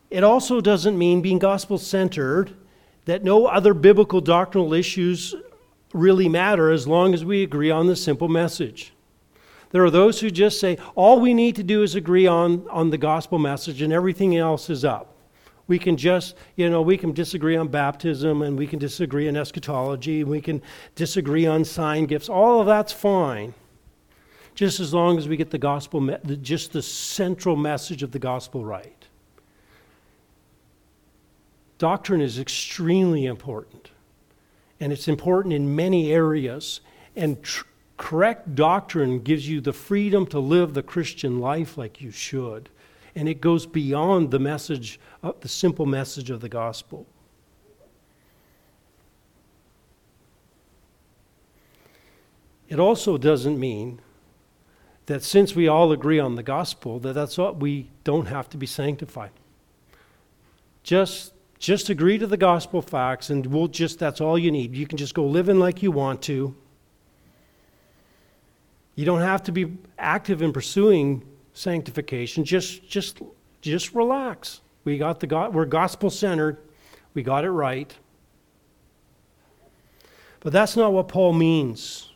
[0.10, 2.56] It also doesn't mean being gospel centered
[3.06, 5.36] that no other biblical doctrinal issues
[5.94, 8.94] really matter as long as we agree on the simple message.
[9.72, 12.90] There are those who just say, all we need to do is agree on, on
[12.90, 15.16] the gospel message and everything else is up.
[15.68, 19.38] We can just, you know, we can disagree on baptism and we can disagree on
[19.38, 20.64] eschatology, we can
[20.96, 22.30] disagree on sign gifts.
[22.30, 23.54] All of that's fine.
[24.56, 28.66] Just as long as we get the gospel, just the central message of the gospel
[28.66, 29.06] right.
[31.78, 33.92] Doctrine is extremely important
[34.80, 36.82] and it's important in many areas.
[37.16, 37.66] And tr-
[37.98, 42.70] correct doctrine gives you the freedom to live the Christian life like you should.
[43.16, 47.06] And it goes beyond the message, uh, the simple message of the gospel.
[52.70, 54.00] It also doesn't mean
[55.08, 58.58] that since we all agree on the gospel, that that's what we don't have to
[58.58, 59.32] be sanctified.
[60.84, 64.74] Just just agree to the gospel facts, and we'll just, that's all you need.
[64.74, 66.56] You can just go living like you want to.
[68.96, 72.46] You don't have to be active in pursuing sanctification.
[72.46, 73.22] Just, just,
[73.62, 74.62] just relax.
[74.86, 76.58] We got the God, we're gospel centered.
[77.14, 77.94] We got it right.
[80.40, 82.10] But that's not what Paul means.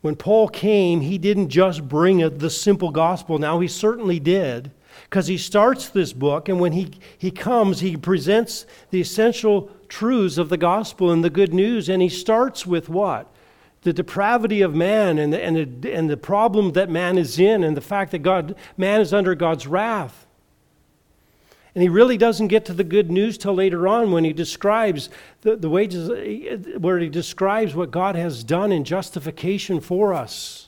[0.00, 3.38] When Paul came, he didn't just bring the simple gospel.
[3.38, 4.72] Now, he certainly did
[5.04, 10.38] because he starts this book, and when he, he comes, he presents the essential truths
[10.38, 13.32] of the gospel and the good news, and he starts with what?
[13.82, 17.64] The depravity of man and the, and, the, and the problem that man is in,
[17.64, 20.26] and the fact that God, man is under God's wrath.
[21.74, 25.10] And he really doesn't get to the good news till later on when he describes
[25.42, 26.08] the, the wages,
[26.78, 30.67] where he describes what God has done in justification for us.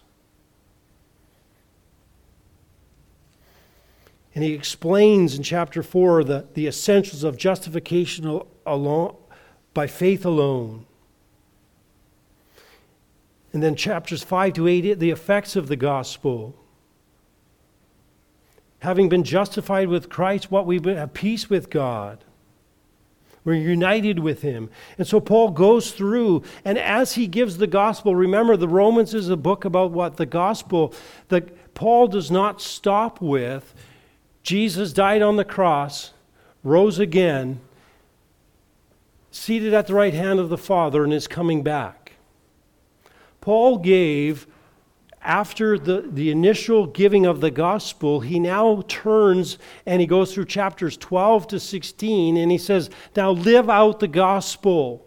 [4.35, 9.17] And he explains in chapter 4 the, the essentials of justification alone,
[9.75, 10.87] by faith alone.
[13.53, 16.55] And then chapters 5 to 8, the effects of the gospel.
[18.81, 22.25] Having been justified with Christ, what we have peace with God.
[23.45, 24.71] We're united with him.
[24.99, 29.29] And so Paul goes through, and as he gives the gospel, remember the Romans is
[29.29, 30.19] a book about what?
[30.19, 30.95] The gospel
[31.29, 33.75] that Paul does not stop with
[34.43, 36.13] Jesus died on the cross,
[36.65, 37.61] rose again,
[39.31, 42.13] seated at the right hand of the Father, and is coming back.
[43.41, 44.47] Paul gave,
[45.23, 50.47] after the, the initial giving of the gospel, he now turns and he goes through
[50.47, 55.07] chapters 12 to 16 and he says, Now live out the gospel.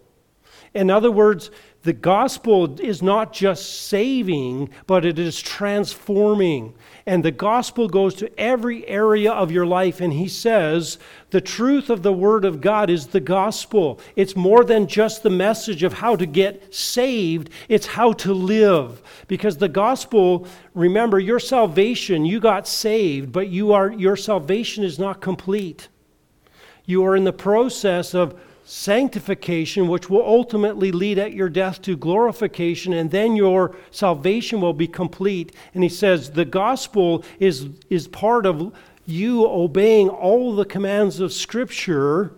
[0.74, 1.52] In other words,
[1.84, 6.74] the gospel is not just saving, but it is transforming.
[7.06, 10.00] And the gospel goes to every area of your life.
[10.00, 10.98] And he says
[11.32, 14.00] the truth of the word of God is the gospel.
[14.16, 19.02] It's more than just the message of how to get saved, it's how to live.
[19.28, 24.98] Because the gospel, remember, your salvation, you got saved, but you are, your salvation is
[24.98, 25.90] not complete.
[26.86, 31.98] You are in the process of sanctification, which will ultimately lead at your death to
[31.98, 35.54] glorification, and then your salvation will be complete.
[35.74, 38.74] And he says the gospel is, is part of
[39.06, 42.32] you obeying all the commands of Scripture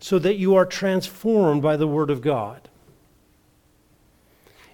[0.00, 2.68] so that you are transformed by the Word of God.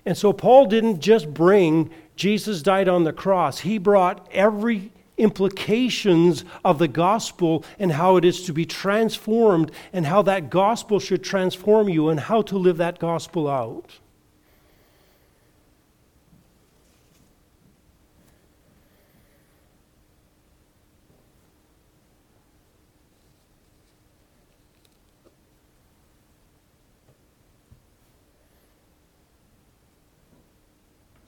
[0.06, 1.90] And so Paul didn't just bring
[2.20, 8.24] Jesus died on the cross, he brought every implications of the gospel and how it
[8.24, 12.78] is to be transformed and how that gospel should transform you and how to live
[12.78, 13.98] that gospel out.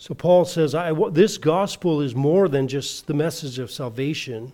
[0.03, 4.53] So Paul says, I, this gospel is more than just the message of salvation.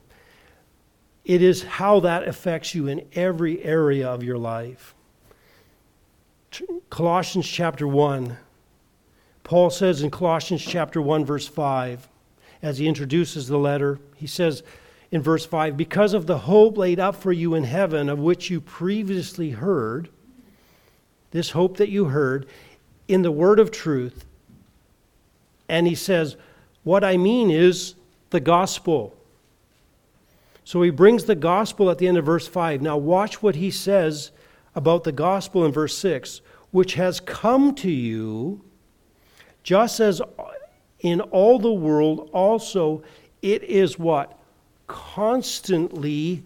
[1.24, 4.94] It is how that affects you in every area of your life.
[6.90, 8.36] Colossians chapter 1.
[9.42, 12.06] Paul says in Colossians chapter 1, verse 5,
[12.60, 14.62] as he introduces the letter, he says
[15.10, 18.50] in verse 5, Because of the hope laid up for you in heaven, of which
[18.50, 20.10] you previously heard,
[21.30, 22.46] this hope that you heard,
[23.08, 24.26] in the word of truth,
[25.68, 26.36] and he says,
[26.82, 27.94] What I mean is
[28.30, 29.14] the gospel.
[30.64, 32.82] So he brings the gospel at the end of verse 5.
[32.82, 34.32] Now, watch what he says
[34.74, 38.62] about the gospel in verse 6 which has come to you,
[39.62, 40.20] just as
[41.00, 43.02] in all the world also
[43.40, 44.38] it is what?
[44.86, 46.42] Constantly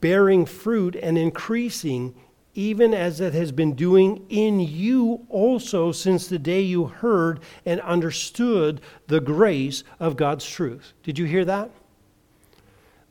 [0.00, 2.14] bearing fruit and increasing
[2.54, 7.80] even as it has been doing in you also since the day you heard and
[7.80, 10.92] understood the grace of God's truth.
[11.02, 11.70] Did you hear that?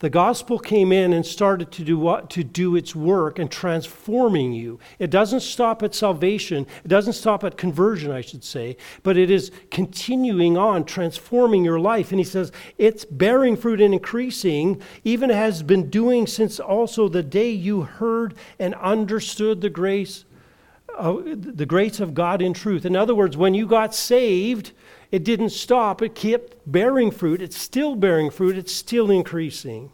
[0.02, 4.52] The gospel came in and started to do what to do its work and transforming
[4.52, 4.80] you.
[4.98, 6.66] It doesn't stop at salvation.
[6.84, 11.80] It doesn't stop at conversion i should say but it is continuing on transforming your
[11.80, 12.12] life.
[12.12, 17.24] And he says it's bearing fruit and increasing even has been doing since also the
[17.24, 20.26] day you heard and understood the grace
[20.98, 22.86] uh, the grace of god in truth.
[22.86, 24.72] In other words when you got saved
[25.12, 27.42] it didn't stop, it kept bearing fruit.
[27.42, 29.92] It's still bearing fruit, it's still increasing.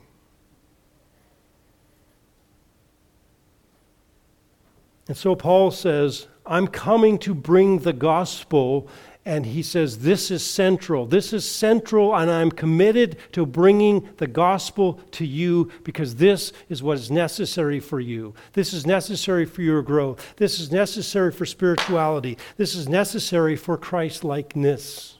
[5.07, 8.87] And so Paul says, I'm coming to bring the gospel.
[9.27, 11.05] And he says, This is central.
[11.05, 16.81] This is central, and I'm committed to bringing the gospel to you because this is
[16.81, 18.33] what is necessary for you.
[18.53, 20.35] This is necessary for your growth.
[20.37, 22.37] This is necessary for spirituality.
[22.55, 25.17] This is necessary for Christ likeness.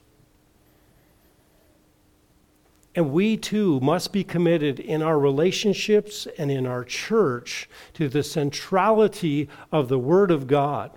[2.96, 8.24] And we too must be committed in our relationships and in our church to the
[8.24, 10.92] centrality of the Word of God.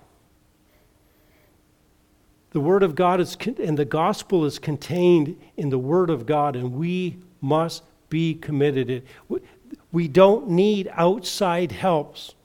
[2.51, 6.55] The Word of God is, and the gospel is contained in the Word of God,
[6.55, 9.03] and we must be committed.
[9.91, 12.35] We don't need outside helps.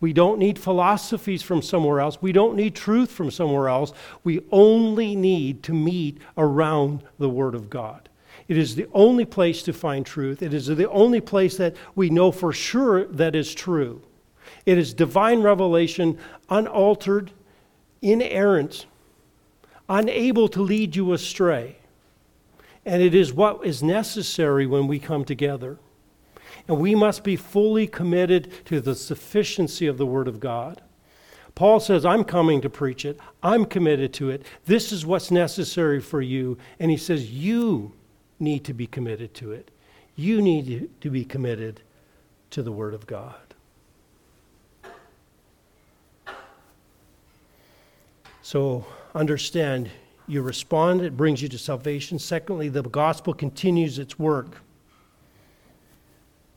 [0.00, 2.20] We don't need philosophies from somewhere else.
[2.20, 3.94] We don't need truth from somewhere else.
[4.22, 8.10] We only need to meet around the Word of God.
[8.48, 10.42] It is the only place to find truth.
[10.42, 14.02] It is the only place that we know for sure that is true.
[14.66, 16.18] It is divine revelation,
[16.50, 17.30] unaltered,
[18.02, 18.84] inerrant,
[19.88, 21.76] unable to lead you astray.
[22.86, 25.78] And it is what is necessary when we come together.
[26.68, 30.82] And we must be fully committed to the sufficiency of the Word of God.
[31.54, 33.18] Paul says, I'm coming to preach it.
[33.42, 34.44] I'm committed to it.
[34.66, 36.58] This is what's necessary for you.
[36.80, 37.92] And he says, You
[38.40, 39.70] need to be committed to it.
[40.16, 41.80] You need to be committed
[42.50, 43.36] to the Word of God.
[48.42, 48.84] So
[49.14, 49.90] understand,
[50.26, 52.18] you respond, it brings you to salvation.
[52.18, 54.58] Secondly, the gospel continues its work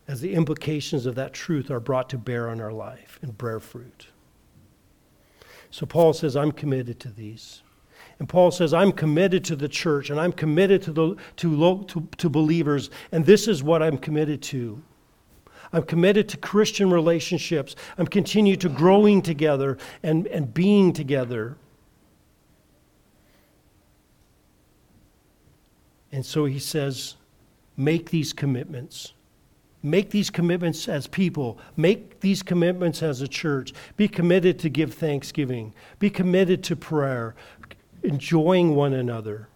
[0.08, 3.60] as the implications of that truth are brought to bear on our life and bear
[3.60, 4.08] fruit.
[5.70, 7.62] So Paul says, I'm committed to these.
[8.20, 12.08] And Paul says, I'm committed to the church and I'm committed to, the, to, to,
[12.18, 14.82] to believers, and this is what I'm committed to.
[15.74, 17.76] I'm committed to Christian relationships.
[17.98, 21.58] I'm continued to growing together and, and being together.
[26.18, 27.16] And so he says,
[27.78, 29.14] make these commitments.
[29.84, 31.60] Make these commitments as people.
[31.76, 33.72] Make these commitments as a church.
[33.98, 35.76] Be committed to give thanksgiving.
[36.00, 37.36] Be committed to prayer
[38.02, 39.48] enjoying one another,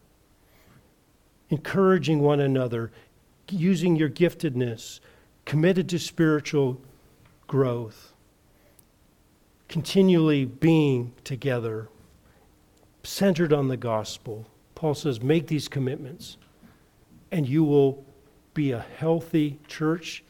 [1.50, 2.92] encouraging one another,
[3.50, 5.00] using your giftedness,
[5.46, 6.80] committed to spiritual
[7.48, 8.14] growth.
[9.72, 11.88] continually being together,
[13.04, 14.46] centered on the gospel.
[14.76, 16.38] Paul says, make these commitments,
[17.32, 18.06] and you will
[18.54, 20.24] be a healthy church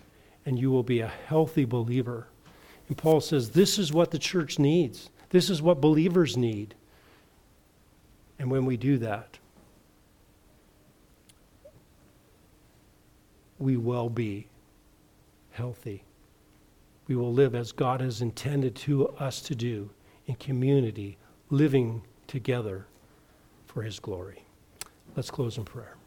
[0.45, 2.27] and you will be a healthy believer.
[2.87, 6.75] And Paul says, this is what the church needs, this is what believers need.
[8.37, 9.37] And when we do that,
[13.59, 14.47] we will be
[15.51, 16.03] healthy.
[17.07, 19.91] We will live as God has intended to us to do
[20.25, 21.17] in community,
[21.49, 22.87] living together
[23.67, 24.43] for his glory.
[25.15, 25.97] Let's close in prayer.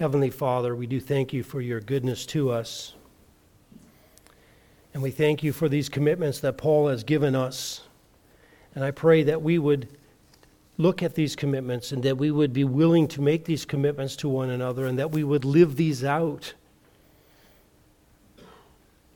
[0.00, 2.94] Heavenly Father, we do thank you for your goodness to us.
[4.94, 7.82] And we thank you for these commitments that Paul has given us.
[8.74, 9.88] And I pray that we would
[10.78, 14.28] look at these commitments and that we would be willing to make these commitments to
[14.30, 16.54] one another and that we would live these out.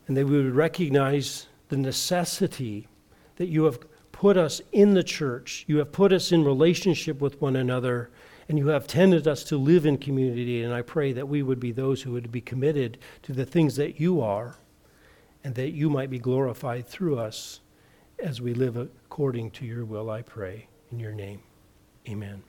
[0.06, 2.88] And that we would recognize the necessity
[3.36, 3.78] that you have
[4.12, 8.10] put us in the church, you have put us in relationship with one another
[8.48, 10.62] and you have tended us to live in community.
[10.62, 13.76] And I pray that we would be those who would be committed to the things
[13.76, 14.56] that you are,
[15.42, 17.60] and that you might be glorified through us
[18.18, 20.68] as we live according to your will, I pray.
[20.90, 21.40] In your name,
[22.08, 22.42] amen.